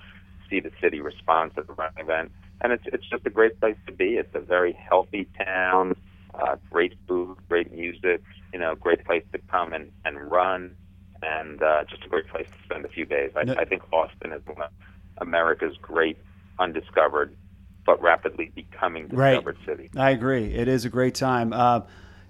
see 0.50 0.60
the 0.60 0.72
city 0.80 1.00
respond 1.00 1.54
to 1.54 1.62
the 1.62 1.72
running 1.74 1.98
event, 1.98 2.32
and 2.60 2.72
it's 2.72 2.82
it's 2.86 3.08
just 3.08 3.24
a 3.24 3.30
great 3.30 3.58
place 3.60 3.76
to 3.86 3.92
be. 3.92 4.16
It's 4.16 4.34
a 4.34 4.40
very 4.40 4.76
healthy 4.88 5.28
town, 5.44 5.94
uh, 6.34 6.56
great 6.70 6.94
food, 7.06 7.36
great 7.48 7.72
music, 7.72 8.22
you 8.52 8.58
know, 8.58 8.74
great 8.74 9.04
place 9.06 9.24
to 9.32 9.38
come 9.50 9.72
and 9.72 9.90
and 10.04 10.18
run, 10.30 10.74
and 11.22 11.62
uh, 11.62 11.84
just 11.88 12.04
a 12.04 12.08
great 12.08 12.28
place 12.28 12.46
to 12.48 12.64
spend 12.64 12.84
a 12.84 12.88
few 12.88 13.04
days. 13.06 13.30
I, 13.36 13.44
No- 13.44 13.54
I 13.56 13.64
think 13.64 13.82
Austin 13.92 14.32
is 14.32 14.42
one 14.46 14.62
of 14.62 14.70
America's 15.18 15.76
great 15.80 16.18
undiscovered 16.58 17.34
but 17.86 18.02
rapidly 18.02 18.52
becoming 18.54 19.08
Right. 19.08 19.30
discovered 19.30 19.56
city. 19.64 19.88
I 19.96 20.10
agree. 20.10 20.52
It 20.52 20.68
is 20.68 20.84
a 20.84 20.90
great 20.90 21.14
time. 21.14 21.54
Uh, 21.54 21.80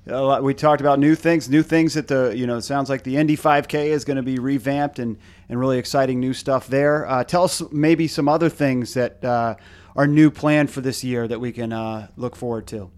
lot- 0.07 0.43
we 0.43 0.55
talked 0.55 0.81
about 0.81 0.99
new 0.99 1.14
things, 1.14 1.49
new 1.49 1.62
things 1.62 1.95
that 1.95 2.09
the 2.09 2.33
you 2.37 2.47
know 2.47 2.57
it 2.57 2.62
sounds 2.62 2.88
like 2.90 3.02
the 3.02 3.17
Indy 3.17 3.37
5K 3.37 3.87
is 3.88 4.05
going 4.05 4.17
to 4.17 4.23
be 4.23 4.38
revamped 4.38 4.99
and 4.99 5.17
and 5.49 5.59
really 5.59 5.78
exciting 5.78 6.21
new 6.21 6.33
stuff 6.35 6.67
there. 6.69 7.07
Uh, 7.09 7.25
tell 7.25 7.45
us 7.45 7.62
maybe 7.73 8.07
some 8.09 8.28
other 8.28 8.49
things 8.49 8.95
that 8.95 9.25
uh, 9.25 9.55
are 9.97 10.07
new 10.07 10.31
planned 10.31 10.71
for 10.71 10.81
this 10.81 11.02
year 11.05 11.26
that 11.28 11.40
we 11.40 11.52
can 11.52 11.73
uh, 11.73 12.09
look 12.17 12.37
forward 12.37 12.67
to. 12.69 12.90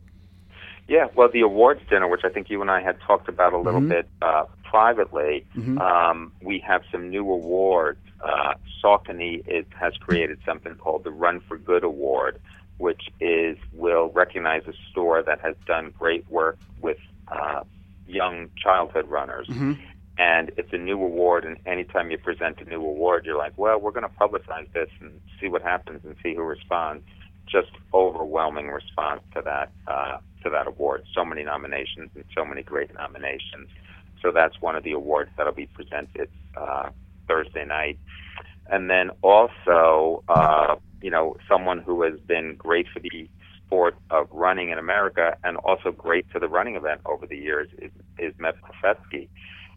Yeah, 0.88 1.06
well, 1.14 1.28
the 1.32 1.42
awards 1.42 1.80
dinner, 1.88 2.08
which 2.08 2.22
I 2.24 2.28
think 2.30 2.50
you 2.50 2.60
and 2.62 2.70
I 2.70 2.80
had 2.82 3.00
talked 3.00 3.28
about 3.28 3.52
a 3.52 3.58
little 3.58 3.80
Mhm. 3.80 3.88
bit 3.90 4.08
uh, 4.22 4.44
privately, 4.64 5.46
Mhm. 5.56 5.80
um, 5.80 6.32
we 6.42 6.58
have 6.66 6.82
some 6.90 7.10
new 7.10 7.22
awards. 7.30 8.00
Uh, 8.20 8.54
Saucony 8.82 9.40
is, 9.46 9.64
has 9.78 9.96
created 9.98 10.38
something 10.44 10.74
called 10.74 11.04
the 11.04 11.12
Run 11.12 11.38
for 11.46 11.56
Good 11.58 11.84
Award, 11.84 12.40
which 12.80 13.02
is 13.20 13.58
will 13.74 14.10
recognize 14.14 14.62
a 14.66 14.72
store 14.90 15.22
that 15.22 15.38
has 15.40 15.54
done 15.66 15.92
great 15.98 16.28
work 16.30 16.58
with 16.80 16.96
uh, 17.28 17.62
young 18.06 18.48
childhood 18.56 19.06
runners. 19.08 19.46
Mhm. 19.48 19.78
And 20.16 20.50
it's 20.56 20.72
a 20.72 20.78
new 20.78 21.00
award, 21.02 21.44
and 21.44 21.56
anytime 21.66 22.10
you 22.10 22.18
present 22.18 22.60
a 22.60 22.64
new 22.64 22.82
award, 22.84 23.24
you're 23.26 23.38
like, 23.38 23.52
well, 23.56 23.78
we're 23.78 23.92
going 23.92 24.08
to 24.08 24.16
publicize 24.24 24.70
this 24.72 24.88
and 25.00 25.20
see 25.38 25.48
what 25.48 25.62
happens 25.62 26.04
and 26.04 26.14
see 26.22 26.34
who 26.34 26.42
responds. 26.42 27.04
Just 27.46 27.70
overwhelming 27.94 28.68
response 28.68 29.22
to 29.34 29.42
that 29.42 29.70
uh, 29.86 30.18
to 30.42 30.50
that 30.50 30.66
award. 30.66 31.04
So 31.14 31.24
many 31.24 31.42
nominations 31.42 32.10
and 32.14 32.24
so 32.34 32.44
many 32.44 32.62
great 32.62 32.92
nominations. 32.94 33.68
So 34.22 34.30
that's 34.30 34.60
one 34.60 34.74
of 34.76 34.84
the 34.84 34.92
awards 34.92 35.30
that'll 35.36 35.52
be 35.52 35.66
presented 35.66 36.28
uh, 36.56 36.90
Thursday 37.28 37.64
night. 37.64 37.98
And 38.70 38.88
then 38.88 39.10
also, 39.22 40.22
uh, 40.28 40.76
you 41.02 41.10
know, 41.10 41.36
someone 41.48 41.80
who 41.80 42.02
has 42.02 42.18
been 42.20 42.54
great 42.56 42.86
for 42.92 43.00
the 43.00 43.28
sport 43.66 43.96
of 44.10 44.28
running 44.30 44.70
in 44.70 44.78
America 44.78 45.36
and 45.44 45.56
also 45.58 45.90
great 45.90 46.26
for 46.30 46.38
the 46.38 46.48
running 46.48 46.76
event 46.76 47.00
over 47.04 47.26
the 47.26 47.36
years 47.36 47.68
is, 47.78 47.90
is 48.18 48.32
Meb 48.34 48.54
Keflezighi. 48.62 49.28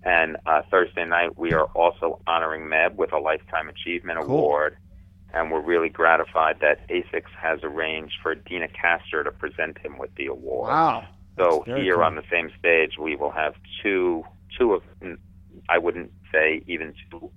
And 0.04 0.38
uh, 0.46 0.62
Thursday 0.70 1.06
night, 1.06 1.38
we 1.38 1.54
are 1.54 1.66
also 1.76 2.20
honoring 2.28 2.64
Meb 2.64 2.96
with 2.96 3.14
a 3.14 3.20
Lifetime 3.20 3.70
Achievement 3.70 4.20
Cool. 4.22 4.38
Award. 4.38 4.78
And 5.34 5.52
we're 5.52 5.62
really 5.62 5.90
gratified 5.90 6.60
that 6.62 6.88
ASICS 6.90 7.32
has 7.42 7.60
arranged 7.64 8.16
for 8.22 8.36
Deena 8.36 8.68
Kastor 8.68 9.24
to 9.24 9.32
present 9.32 9.80
him 9.80 9.98
with 9.98 10.14
the 10.16 10.28
award. 10.28 10.70
Wow. 10.70 11.08
So 11.38 11.64
here 11.66 11.96
cool. 11.96 12.04
on 12.04 12.16
the 12.16 12.24
same 12.32 12.52
stage, 12.60 13.00
we 13.00 13.16
will 13.16 13.32
have 13.32 13.56
two, 13.82 14.24
two 14.60 14.74
of, 14.74 14.84
I 15.68 15.80
wouldn't 15.80 16.12
say 16.32 16.62
even 16.68 16.94
two, 17.10 17.32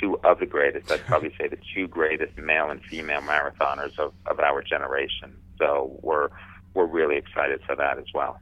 two 0.00 0.18
of 0.24 0.38
the 0.38 0.46
greatest. 0.46 0.90
I'd 0.90 1.04
probably 1.06 1.34
say 1.38 1.48
the 1.48 1.58
two 1.74 1.88
greatest 1.88 2.36
male 2.38 2.70
and 2.70 2.82
female 2.84 3.20
marathoners 3.20 3.98
of, 3.98 4.12
of 4.26 4.40
our 4.40 4.62
generation. 4.62 5.36
So 5.58 5.98
we're 6.02 6.28
we're 6.74 6.86
really 6.86 7.16
excited 7.16 7.60
for 7.66 7.74
that 7.76 7.98
as 7.98 8.04
well. 8.14 8.38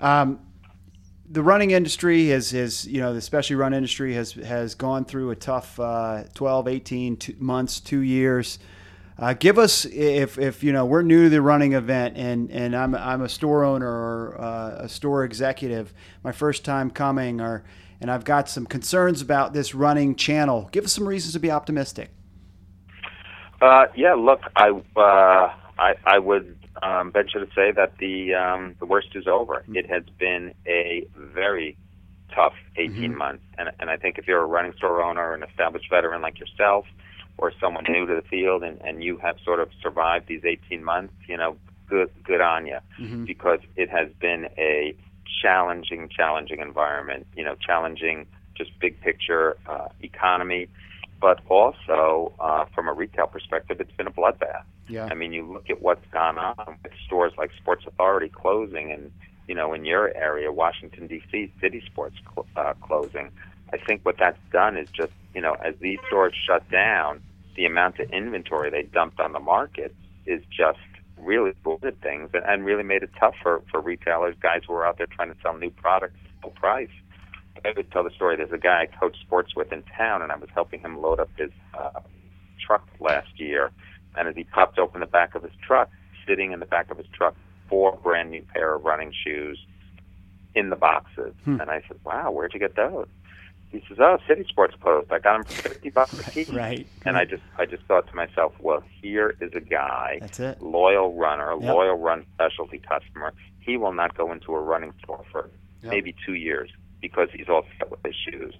Um, 0.00 0.40
the 1.28 1.42
running 1.42 1.70
industry 1.70 2.28
has, 2.28 2.50
has, 2.50 2.86
you 2.86 3.00
know, 3.00 3.14
the 3.14 3.20
specialty 3.20 3.54
run 3.54 3.72
industry 3.72 4.14
has 4.14 4.32
has 4.32 4.74
gone 4.74 5.04
through 5.04 5.30
a 5.30 5.36
tough 5.36 5.80
uh, 5.80 6.24
12, 6.34 6.68
18 6.68 7.16
two 7.16 7.34
months, 7.38 7.80
two 7.80 8.00
years. 8.00 8.58
Uh, 9.18 9.34
give 9.34 9.58
us 9.58 9.84
if, 9.84 10.38
if 10.38 10.64
you 10.64 10.72
know 10.72 10.84
we're 10.84 11.02
new 11.02 11.24
to 11.24 11.28
the 11.28 11.40
running 11.40 11.74
event 11.74 12.16
and, 12.16 12.50
and 12.50 12.74
I'm, 12.74 12.94
I'm 12.94 13.22
a 13.22 13.28
store 13.28 13.62
owner 13.62 13.86
or 13.86 14.40
uh, 14.40 14.84
a 14.84 14.88
store 14.88 15.24
executive, 15.24 15.92
my 16.24 16.32
first 16.32 16.64
time 16.64 16.90
coming, 16.90 17.40
or 17.40 17.62
and 18.02 18.10
I've 18.10 18.24
got 18.24 18.48
some 18.48 18.66
concerns 18.66 19.22
about 19.22 19.52
this 19.52 19.74
running 19.74 20.16
channel. 20.16 20.68
Give 20.72 20.84
us 20.84 20.92
some 20.92 21.08
reasons 21.08 21.34
to 21.34 21.40
be 21.40 21.52
optimistic. 21.52 22.10
Uh, 23.62 23.86
yeah, 23.94 24.14
look, 24.14 24.40
I 24.56 24.70
uh, 24.70 25.54
I, 25.78 25.94
I 26.04 26.18
would 26.18 26.58
um, 26.82 27.12
venture 27.12 27.38
to 27.38 27.46
say 27.54 27.70
that 27.70 27.96
the 27.98 28.34
um, 28.34 28.74
the 28.80 28.86
worst 28.86 29.14
is 29.14 29.28
over. 29.28 29.64
It 29.72 29.88
has 29.88 30.02
been 30.18 30.52
a 30.66 31.06
very 31.16 31.78
tough 32.34 32.54
18 32.76 32.92
mm-hmm. 32.92 33.16
months, 33.16 33.44
and 33.56 33.70
and 33.78 33.88
I 33.88 33.96
think 33.96 34.18
if 34.18 34.26
you're 34.26 34.42
a 34.42 34.46
running 34.46 34.72
store 34.76 35.00
owner, 35.00 35.32
an 35.32 35.44
established 35.44 35.88
veteran 35.88 36.22
like 36.22 36.40
yourself, 36.40 36.86
or 37.38 37.52
someone 37.60 37.84
new 37.88 38.04
to 38.06 38.16
the 38.16 38.22
field, 38.22 38.64
and 38.64 38.82
and 38.82 39.04
you 39.04 39.16
have 39.18 39.36
sort 39.44 39.60
of 39.60 39.68
survived 39.80 40.26
these 40.26 40.44
18 40.44 40.82
months, 40.82 41.14
you 41.28 41.36
know, 41.36 41.56
good 41.88 42.10
good 42.24 42.40
on 42.40 42.66
you, 42.66 42.78
mm-hmm. 43.00 43.26
because 43.26 43.60
it 43.76 43.90
has 43.90 44.08
been 44.20 44.48
a 44.58 44.96
challenging, 45.42 46.08
challenging 46.08 46.60
environment. 46.60 47.26
You 47.36 47.44
know, 47.44 47.54
challenging 47.54 48.26
just 48.54 48.70
big 48.80 49.00
picture 49.00 49.56
uh, 49.66 49.88
economy 50.02 50.68
but 51.22 51.40
also 51.48 52.32
uh, 52.40 52.64
from 52.74 52.88
a 52.88 52.92
retail 52.92 53.28
perspective, 53.28 53.80
it's 53.80 53.92
been 53.92 54.08
a 54.08 54.10
bloodbath. 54.10 54.64
Yeah. 54.88 55.06
I 55.08 55.14
mean, 55.14 55.32
you 55.32 55.50
look 55.50 55.70
at 55.70 55.80
what's 55.80 56.04
gone 56.12 56.36
on 56.36 56.76
with 56.82 56.92
stores 57.06 57.32
like 57.38 57.52
Sports 57.56 57.84
Authority 57.86 58.28
closing, 58.28 58.90
and 58.90 59.12
you 59.46 59.54
know, 59.54 59.72
in 59.72 59.84
your 59.84 60.14
area, 60.16 60.50
Washington 60.50 61.06
D.C. 61.06 61.52
City 61.60 61.80
Sports 61.86 62.16
cl- 62.34 62.46
uh, 62.56 62.74
closing. 62.82 63.30
I 63.72 63.78
think 63.78 64.04
what 64.04 64.16
that's 64.18 64.38
done 64.50 64.76
is 64.76 64.88
just 64.90 65.12
you 65.32 65.40
know, 65.40 65.54
as 65.64 65.76
these 65.80 65.98
stores 66.08 66.34
shut 66.44 66.68
down, 66.70 67.22
the 67.54 67.66
amount 67.66 68.00
of 68.00 68.10
inventory 68.10 68.68
they 68.70 68.82
dumped 68.82 69.20
on 69.20 69.32
the 69.32 69.40
market 69.40 69.94
is 70.26 70.42
just 70.50 70.80
really 71.22 71.52
boosted 71.62 72.00
things 72.00 72.30
and, 72.34 72.44
and 72.44 72.64
really 72.64 72.82
made 72.82 73.02
it 73.02 73.10
tough 73.18 73.34
for 73.42 73.62
for 73.70 73.80
retailers, 73.80 74.34
guys 74.40 74.62
who 74.66 74.74
are 74.74 74.86
out 74.86 74.98
there 74.98 75.06
trying 75.06 75.32
to 75.32 75.40
sell 75.42 75.56
new 75.56 75.70
products 75.70 76.16
at 76.24 76.42
full 76.42 76.50
price. 76.50 76.90
I 77.64 77.72
would 77.76 77.90
tell 77.92 78.02
the 78.02 78.10
story. 78.10 78.36
There's 78.36 78.52
a 78.52 78.58
guy 78.58 78.82
I 78.82 78.86
coach 78.86 79.16
sports 79.20 79.54
with 79.54 79.72
in 79.72 79.82
town, 79.96 80.22
and 80.22 80.32
I 80.32 80.36
was 80.36 80.48
helping 80.54 80.80
him 80.80 81.00
load 81.00 81.20
up 81.20 81.30
his 81.36 81.50
uh, 81.78 82.00
truck 82.64 82.86
last 82.98 83.38
year. 83.38 83.70
And 84.16 84.28
as 84.28 84.34
he 84.34 84.44
popped 84.44 84.78
open 84.78 85.00
the 85.00 85.06
back 85.06 85.34
of 85.34 85.42
his 85.42 85.52
truck, 85.66 85.90
sitting 86.26 86.52
in 86.52 86.60
the 86.60 86.66
back 86.66 86.90
of 86.90 86.98
his 86.98 87.06
truck, 87.14 87.34
four 87.68 87.96
brand 88.02 88.30
new 88.30 88.42
pair 88.52 88.74
of 88.74 88.84
running 88.84 89.12
shoes 89.24 89.58
in 90.54 90.70
the 90.70 90.76
boxes. 90.76 91.34
Hmm. 91.44 91.60
And 91.60 91.70
I 91.70 91.82
said, 91.88 91.98
"Wow, 92.04 92.30
where'd 92.32 92.52
you 92.52 92.60
get 92.60 92.74
those?" 92.74 93.08
He 93.72 93.82
says, 93.88 93.98
"Oh, 94.00 94.18
City 94.28 94.44
Sports 94.48 94.74
Post. 94.78 95.10
I 95.10 95.18
got 95.18 95.32
them 95.32 95.44
for 95.44 95.70
fifty 95.70 95.90
bucks 95.90 96.12
a 96.12 96.30
piece." 96.30 96.50
right. 96.50 96.86
And 97.06 97.16
I 97.16 97.24
just, 97.24 97.42
I 97.58 97.64
just 97.64 97.82
thought 97.84 98.06
to 98.08 98.14
myself, 98.14 98.52
"Well, 98.60 98.84
here 99.00 99.34
is 99.40 99.52
a 99.54 99.60
guy, 99.60 100.18
That's 100.20 100.38
it. 100.38 100.62
loyal 100.62 101.14
runner, 101.14 101.52
yep. 101.52 101.74
loyal 101.74 101.96
run 101.96 102.26
specialty 102.34 102.78
customer. 102.78 103.32
He 103.60 103.76
will 103.76 103.92
not 103.92 104.16
go 104.16 104.30
into 104.30 104.54
a 104.54 104.60
running 104.60 104.92
store 105.02 105.24
for 105.32 105.50
yep. 105.82 105.90
maybe 105.90 106.14
two 106.24 106.34
years 106.34 106.70
because 107.00 107.28
he's 107.34 107.48
all 107.48 107.64
set 107.78 107.90
with 107.90 108.00
his 108.04 108.14
shoes. 108.14 108.54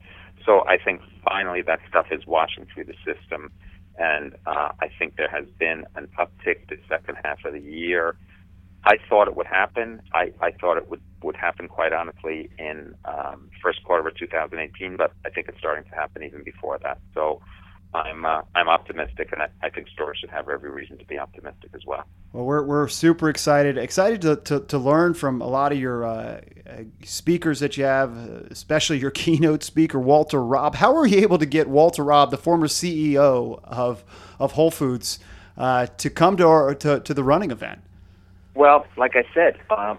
So 0.45 0.67
I 0.67 0.79
think 0.79 1.03
finally 1.25 1.63
that 1.63 1.81
stuff 1.89 2.07
is 2.11 2.27
washing 2.27 2.67
through 2.73 2.85
the 2.85 2.97
system, 3.05 3.53
and 3.99 4.35
uh, 4.47 4.73
I 4.81 4.89
think 4.99 5.17
there 5.17 5.29
has 5.29 5.45
been 5.59 5.85
an 5.95 6.09
uptick 6.19 6.69
the 6.69 6.79
second 6.89 7.19
half 7.23 7.45
of 7.45 7.53
the 7.53 7.61
year. 7.61 8.17
I 8.85 8.97
thought 9.09 9.29
it 9.29 9.37
would 9.37 9.47
happen. 9.47 10.03
I, 10.13 10.33
I 10.41 10.51
thought 10.53 10.77
it 10.77 10.91
would, 10.91 11.01
would 11.23 11.37
happen 11.37 11.69
quite 11.69 11.93
honestly 11.93 12.51
in 12.59 12.95
um, 13.05 13.49
first 13.63 13.85
quarter 13.85 14.09
of 14.09 14.17
2018, 14.17 14.97
but 14.97 15.13
I 15.25 15.31
think 15.31 15.49
it's 15.49 15.59
starting 15.59 15.85
to 15.85 15.95
happen 15.95 16.23
even 16.25 16.43
before 16.43 16.79
that. 16.83 16.99
So 17.15 17.41
I'm 17.95 18.25
uh, 18.25 18.43
I'm 18.55 18.69
optimistic, 18.69 19.33
and 19.33 19.43
I, 19.43 19.49
I, 19.63 19.69
think 19.69 19.87
stores 19.89 20.17
should 20.19 20.31
have 20.31 20.49
every 20.49 20.71
reason 20.71 20.97
to 20.97 21.05
be 21.05 21.19
optimistic 21.19 21.73
as 21.75 21.83
well. 21.87 22.05
Well, 22.33 22.47
we're, 22.47 22.63
we're 22.63 22.89
super 22.89 23.29
excited, 23.29 23.77
excited 23.77 24.23
to, 24.23 24.37
to, 24.37 24.61
to 24.61 24.79
learn 24.79 25.13
from 25.13 25.43
a 25.43 25.47
lot 25.47 25.73
of 25.73 25.79
your 25.79 26.05
uh, 26.07 26.41
speakers 27.05 27.61
that 27.61 27.77
you 27.77 27.85
have, 27.85 28.17
especially 28.51 28.99
your 28.99 29.11
keynote 29.23 29.63
speaker 29.63 29.99
Walter 29.99 30.43
Robb. 30.43 30.77
How 30.77 30.95
were 30.95 31.07
you 31.07 31.19
able 31.19 31.37
to 31.39 31.45
get 31.45 31.69
Walter 31.69 32.03
Robb, 32.03 32.31
the 32.31 32.39
former 32.39 32.67
CEO 32.67 33.61
of 33.63 34.05
of 34.39 34.53
Whole 34.53 34.71
Foods, 34.71 35.19
uh, 35.59 35.87
to 35.99 36.09
come 36.09 36.39
to, 36.39 36.47
our, 36.47 36.75
to 36.77 37.01
to 37.01 37.13
the 37.13 37.23
running 37.23 37.51
event? 37.51 37.83
Well, 38.55 38.87
like 38.97 39.17
I 39.17 39.25
said, 39.35 39.59
um, 39.71 39.99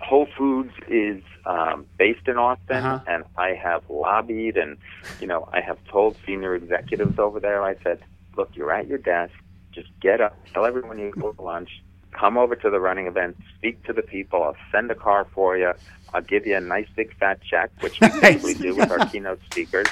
Whole 0.00 0.28
Foods 0.36 0.72
is 0.88 1.22
um, 1.44 1.86
based 1.98 2.26
in 2.28 2.36
Austin, 2.36 2.76
uh-huh. 2.76 3.00
and 3.06 3.24
I 3.36 3.50
have 3.50 3.82
lobbied 3.88 4.56
and, 4.56 4.76
you 5.20 5.26
know, 5.26 5.48
I 5.52 5.60
have 5.60 5.78
told 5.84 6.16
senior 6.26 6.54
executives 6.54 7.18
over 7.18 7.40
there, 7.40 7.62
I 7.62 7.74
said, 7.82 8.00
look, 8.36 8.50
you're 8.54 8.72
at 8.72 8.86
your 8.86 8.98
desk, 8.98 9.32
just 9.72 9.88
get 10.00 10.20
up, 10.20 10.36
tell 10.52 10.64
everyone 10.64 10.98
you 10.98 11.10
go 11.10 11.32
to 11.32 11.42
lunch, 11.42 11.82
come 12.12 12.38
over 12.38 12.56
to 12.56 12.70
the 12.70 12.80
running 12.80 13.06
event, 13.06 13.36
speak 13.56 13.82
to 13.84 13.92
the 13.92 14.02
people, 14.02 14.42
I'll 14.42 14.56
send 14.72 14.90
a 14.90 14.94
car 14.94 15.26
for 15.34 15.56
you, 15.56 15.72
I'll 16.14 16.22
give 16.22 16.46
you 16.46 16.56
a 16.56 16.60
nice 16.60 16.88
big 16.96 17.16
fat 17.18 17.40
check, 17.42 17.70
which 17.80 18.00
we 18.00 18.08
usually 18.22 18.54
do 18.54 18.76
with 18.76 18.90
our 18.90 19.06
keynote 19.06 19.40
speakers. 19.50 19.86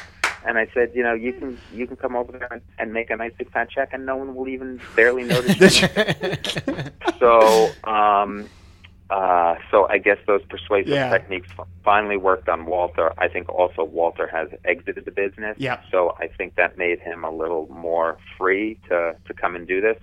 And 0.47 0.59
I 0.59 0.69
said, 0.73 0.93
you 0.95 1.03
know, 1.03 1.13
you 1.13 1.33
can 1.33 1.59
you 1.75 1.87
can 1.87 1.97
come 1.97 2.15
over 2.15 2.33
there 2.33 2.49
and, 2.51 2.63
and 2.79 2.93
make 2.93 3.11
a 3.11 3.17
nice 3.17 3.33
big 3.37 3.51
fat 3.51 3.69
check, 3.71 3.91
and 3.93 4.07
no 4.07 4.17
one 4.17 4.35
will 4.35 4.49
even 4.49 4.81
barely 4.95 5.25
notice. 5.25 5.79
so, 7.19 7.71
um, 7.85 8.49
uh, 9.11 9.57
so 9.71 9.87
I 9.89 9.99
guess 9.99 10.19
those 10.27 10.43
persuasive 10.49 10.89
yeah. 10.89 11.11
techniques 11.11 11.49
finally 11.85 12.17
worked 12.17 12.49
on 12.49 12.67
Walter. 12.67 13.13
I 13.19 13.29
think 13.29 13.49
also 13.49 13.85
Walter 13.85 14.27
has 14.29 14.49
exited 14.65 15.05
the 15.05 15.11
business. 15.11 15.57
Yeah. 15.59 15.81
So 15.91 16.17
I 16.19 16.29
think 16.29 16.57
that 16.57 16.79
made 16.79 17.01
him 17.01 17.25
a 17.25 17.31
little 17.31 17.69
more 17.71 18.19
free 18.39 18.79
to 18.89 19.17
to 19.25 19.35
come 19.35 19.57
and 19.57 19.67
do 19.67 19.81
this. 19.81 19.99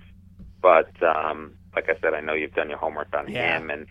But 0.60 0.90
um, 1.02 1.54
like 1.74 1.88
I 1.88 1.98
said, 2.00 2.14
I 2.14 2.20
know 2.20 2.32
you've 2.34 2.54
done 2.54 2.68
your 2.68 2.78
homework 2.78 3.14
on 3.14 3.30
yeah. 3.30 3.58
him, 3.58 3.70
and 3.70 3.86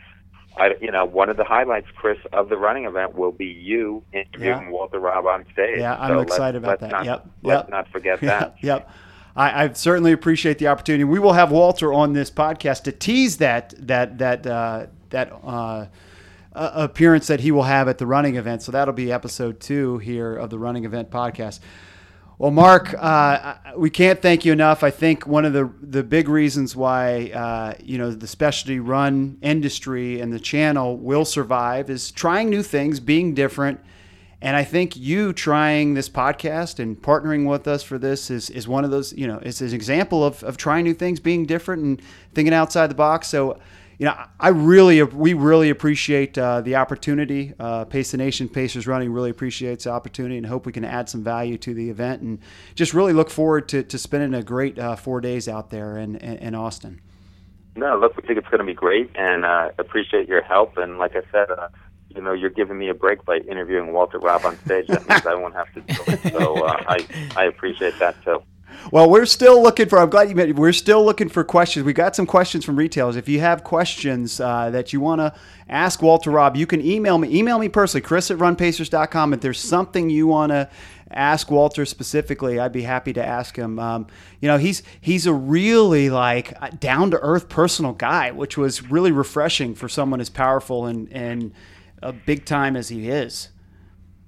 I, 0.56 0.76
you 0.82 0.92
know, 0.92 1.06
one 1.06 1.30
of 1.30 1.38
the 1.38 1.44
highlights, 1.44 1.88
Chris, 1.96 2.18
of 2.32 2.50
the 2.50 2.58
running 2.58 2.86
event 2.86 3.16
will 3.16 3.32
be 3.32 3.46
you 3.46 4.04
interviewing 4.14 4.66
yeah. 4.66 4.70
Walter 4.70 5.00
Robb 5.00 5.26
on 5.26 5.46
stage. 5.52 5.80
Yeah, 5.80 5.96
I'm 6.00 6.12
so 6.12 6.20
excited 6.20 6.64
about 6.64 6.80
that. 6.82 6.92
Not, 6.92 7.06
yep. 7.06 7.28
Let's 7.42 7.64
yep. 7.64 7.70
not 7.70 7.88
forget 7.90 8.22
that. 8.22 8.56
yep. 8.62 8.90
I, 9.36 9.64
I, 9.64 9.74
certainly 9.74 10.12
appreciate 10.12 10.60
the 10.60 10.68
opportunity. 10.68 11.06
We 11.06 11.18
will 11.18 11.34
have 11.34 11.52
Walter 11.52 11.92
on 11.92 12.14
this 12.14 12.30
podcast 12.30 12.84
to 12.84 12.92
tease 12.92 13.38
that 13.38 13.74
that 13.80 14.20
that 14.20 14.46
uh, 14.46 14.86
that 15.10 15.34
uh, 15.44 15.88
appearance 16.54 17.28
that 17.28 17.40
he 17.40 17.52
will 17.52 17.64
have 17.64 17.88
at 17.88 17.98
the 17.98 18.06
running 18.06 18.36
event. 18.36 18.62
So 18.62 18.72
that'll 18.72 18.94
be 18.94 19.12
episode 19.12 19.60
two 19.60 19.98
here 19.98 20.36
of 20.36 20.52
the 20.52 20.60
running 20.60 20.86
event 20.86 21.10
podcast. 21.10 21.60
Well, 22.40 22.52
Mark, 22.52 22.96
uh, 22.98 23.56
we 23.78 23.92
can't 23.92 24.22
thank 24.22 24.44
you 24.44 24.52
enough. 24.52 24.84
I 24.84 24.90
think 24.90 25.28
one 25.28 25.46
of 25.46 25.54
the 25.54 25.72
the 25.82 26.04
big 26.04 26.28
reasons 26.28 26.76
why 26.76 27.30
uh, 27.30 27.76
you 27.84 27.98
know 27.98 28.12
the 28.12 28.28
specialty 28.28 28.80
run 28.80 29.38
industry 29.42 30.20
and 30.20 30.34
the 30.34 30.40
channel 30.40 30.98
will 30.98 31.26
survive 31.26 31.90
is 31.92 32.12
trying 32.12 32.50
new 32.50 32.64
things, 32.64 33.00
being 33.00 33.36
different. 33.36 33.80
And 34.42 34.58
I 34.58 34.66
think 34.66 34.98
you 34.98 35.32
trying 35.32 35.94
this 35.94 36.10
podcast 36.10 36.80
and 36.80 37.02
partnering 37.02 37.48
with 37.48 37.66
us 37.66 37.82
for 37.82 37.98
this 37.98 38.30
is, 38.30 38.50
is 38.50 38.68
one 38.68 38.84
of 38.84 38.92
those, 38.92 39.14
you 39.14 39.26
know, 39.26 39.40
it's 39.42 39.62
an 39.62 39.74
example 39.74 40.22
of, 40.26 40.44
of 40.44 40.58
trying 40.58 40.84
new 40.84 40.94
things, 40.94 41.22
being 41.22 41.46
different 41.46 41.82
and 41.82 42.02
thinking 42.34 42.54
outside 42.54 42.88
the 42.88 42.96
box. 42.96 43.30
So 43.30 43.58
you 43.98 44.06
know, 44.06 44.16
I 44.40 44.50
really, 44.50 45.02
we 45.04 45.34
really 45.34 45.70
appreciate 45.70 46.38
uh, 46.38 46.62
the 46.62 46.76
opportunity. 46.76 47.54
Uh, 47.60 47.86
Pace 47.86 48.12
the 48.12 48.18
Nation, 48.18 48.50
Pacers 48.50 48.88
Running 48.88 49.12
really 49.12 49.30
appreciates 49.30 49.84
the 49.84 49.92
opportunity 49.92 50.38
and 50.38 50.46
hope 50.46 50.66
we 50.66 50.72
can 50.72 50.86
add 50.86 51.10
some 51.10 51.24
value 51.24 51.58
to 51.60 51.74
the 51.74 51.90
event 51.90 52.22
and 52.22 52.40
just 52.76 52.94
really 52.94 53.14
look 53.14 53.30
forward 53.30 53.70
to, 53.70 53.84
to 53.84 53.98
spending 53.98 54.34
a 54.34 54.44
great 54.44 54.80
uh, 54.80 54.96
four 54.96 55.22
days 55.22 55.48
out 55.48 55.70
there 55.70 55.98
in, 55.98 56.16
in, 56.18 56.38
in, 56.38 56.56
Austin. 56.56 57.02
No, 57.76 57.98
look, 57.98 58.16
we 58.18 58.24
think 58.24 58.38
it's 58.38 58.48
going 58.48 58.60
to 58.60 58.66
be 58.66 58.74
great 58.74 59.12
and 59.16 59.46
uh, 59.46 59.70
appreciate 59.78 60.28
your 60.28 60.42
help. 60.42 60.78
And 60.78 60.98
like 60.98 61.16
I 61.16 61.22
said, 61.32 61.50
uh, 61.52 61.70
you 62.10 62.22
know, 62.22 62.34
you're 62.34 62.50
giving 62.50 62.78
me 62.78 62.90
a 62.90 62.94
break 62.94 63.26
by 63.26 63.38
interviewing 63.38 63.94
Walter 63.94 64.20
Robb 64.20 64.46
on 64.46 64.58
stage. 64.66 64.88
That 64.88 65.08
means 65.08 65.26
I 65.26 65.36
won't 65.36 65.56
have 65.56 65.74
to 65.74 65.82
do 65.82 66.04
it. 66.08 66.34
So 66.34 66.66
uh, 66.66 66.84
I, 66.88 67.08
I 67.36 67.46
appreciate 67.46 67.98
that 68.00 68.24
too. 68.24 68.44
Well, 68.92 69.10
we're 69.10 69.26
still 69.26 69.62
looking 69.62 69.88
for. 69.90 70.00
I'm 70.00 70.10
glad 70.10 70.30
you 70.30 70.36
met. 70.36 70.56
We're 70.56 70.74
still 70.74 71.04
looking 71.04 71.30
for 71.30 71.44
questions. 71.44 71.86
We 71.86 71.94
got 71.94 72.16
some 72.16 72.26
questions 72.26 72.66
from 72.66 72.76
retailers. 72.76 73.16
If 73.16 73.30
you 73.30 73.40
have 73.40 73.64
questions 73.64 74.40
uh, 74.40 74.70
that 74.72 74.94
you 74.94 75.00
want 75.00 75.20
to 75.20 75.34
ask 75.70 76.02
Walter 76.02 76.32
Robb, 76.32 76.56
you 76.56 76.68
can 76.68 76.86
email 76.86 77.18
me. 77.18 77.38
Email 77.38 77.60
me 77.60 77.70
personally, 77.70 78.02
Chris 78.02 78.30
at 78.30 78.38
RunPacers.com. 78.38 79.34
If 79.34 79.42
there's 79.42 79.60
something 79.60 80.10
you 80.10 80.28
want 80.28 80.52
to 80.52 80.70
ask 81.12 81.50
Walter 81.50 81.86
specifically, 81.86 82.60
I'd 82.60 82.72
be 82.72 82.82
happy 82.82 83.14
to 83.14 83.26
ask 83.26 83.56
him. 83.56 83.80
Um, 83.80 84.08
you 84.42 84.48
know, 84.48 84.58
he's 84.58 84.84
he's 85.00 85.26
a 85.26 85.34
really 85.34 86.10
like 86.10 86.80
down 86.80 87.12
to 87.12 87.20
earth 87.20 87.50
personal 87.50 87.94
guy, 87.94 88.32
which 88.32 88.58
was 88.58 88.90
really 88.90 89.12
refreshing 89.12 89.76
for 89.76 89.88
someone 89.88 90.20
as 90.20 90.30
powerful 90.30 90.86
and 90.86 91.12
and 91.12 91.54
a 92.02 92.12
big 92.12 92.46
time 92.46 92.76
as 92.76 92.90
he 92.90 93.10
is. 93.10 93.50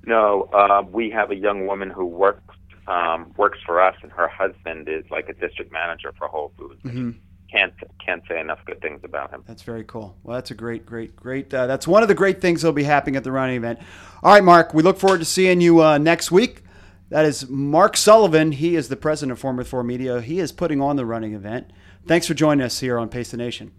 No, 0.07 0.43
uh, 0.53 0.83
we 0.89 1.09
have 1.09 1.31
a 1.31 1.35
young 1.35 1.65
woman 1.65 1.89
who 1.89 2.05
works 2.05 2.44
um, 2.87 3.33
works 3.37 3.59
for 3.65 3.81
us, 3.81 3.95
and 4.01 4.11
her 4.11 4.27
husband 4.27 4.87
is 4.89 5.03
like 5.09 5.29
a 5.29 5.33
district 5.33 5.71
manager 5.71 6.13
for 6.17 6.27
Whole 6.27 6.51
Foods. 6.57 6.81
Mm-hmm. 6.83 7.11
can't 7.51 7.73
can't 8.03 8.23
say 8.27 8.39
enough 8.39 8.59
good 8.65 8.81
things 8.81 9.01
about 9.03 9.31
him. 9.31 9.43
That's 9.47 9.63
very 9.63 9.83
cool. 9.83 10.17
Well, 10.23 10.35
that's 10.35 10.51
a 10.51 10.55
great, 10.55 10.85
great, 10.85 11.15
great. 11.15 11.53
Uh, 11.53 11.67
that's 11.67 11.87
one 11.87 12.01
of 12.03 12.07
the 12.07 12.15
great 12.15 12.41
things 12.41 12.61
that'll 12.61 12.73
be 12.73 12.83
happening 12.83 13.15
at 13.15 13.23
the 13.23 13.31
running 13.31 13.55
event. 13.55 13.79
All 14.23 14.33
right, 14.33 14.43
Mark. 14.43 14.73
We 14.73 14.83
look 14.83 14.99
forward 14.99 15.19
to 15.19 15.25
seeing 15.25 15.61
you 15.61 15.83
uh, 15.83 15.97
next 15.97 16.31
week. 16.31 16.63
That 17.09 17.25
is 17.25 17.47
Mark 17.47 17.97
Sullivan. 17.97 18.51
He 18.51 18.75
is 18.75 18.89
the 18.89 18.95
president 18.95 19.33
of 19.33 19.39
Formula 19.39 19.63
4 19.63 19.83
Media. 19.83 20.21
He 20.21 20.39
is 20.39 20.51
putting 20.51 20.81
on 20.81 20.95
the 20.95 21.05
running 21.05 21.33
event. 21.33 21.69
Thanks 22.07 22.27
for 22.27 22.33
joining 22.33 22.65
us 22.65 22.79
here 22.79 22.97
on 22.97 23.09
Pace 23.09 23.31
the 23.31 23.37
Nation. 23.37 23.71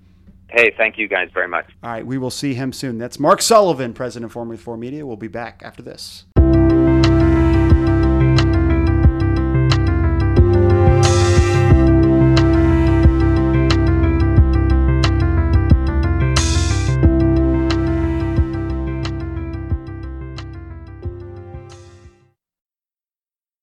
Hey, 0.49 0.73
thank 0.77 0.97
you 0.97 1.09
guys 1.09 1.29
very 1.35 1.49
much. 1.49 1.67
All 1.83 1.91
right, 1.91 2.07
we 2.07 2.19
will 2.19 2.31
see 2.31 2.55
him 2.55 2.73
soon. 2.73 2.99
That's 2.99 3.19
Mark 3.19 3.43
Sullivan, 3.43 3.95
president 3.95 4.27
of 4.27 4.33
Formula 4.33 4.57
4 4.57 4.77
Media. 4.77 5.05
We'll 5.05 5.17
be 5.17 5.29
back 5.29 5.61
after 5.65 5.83
this. 5.83 6.25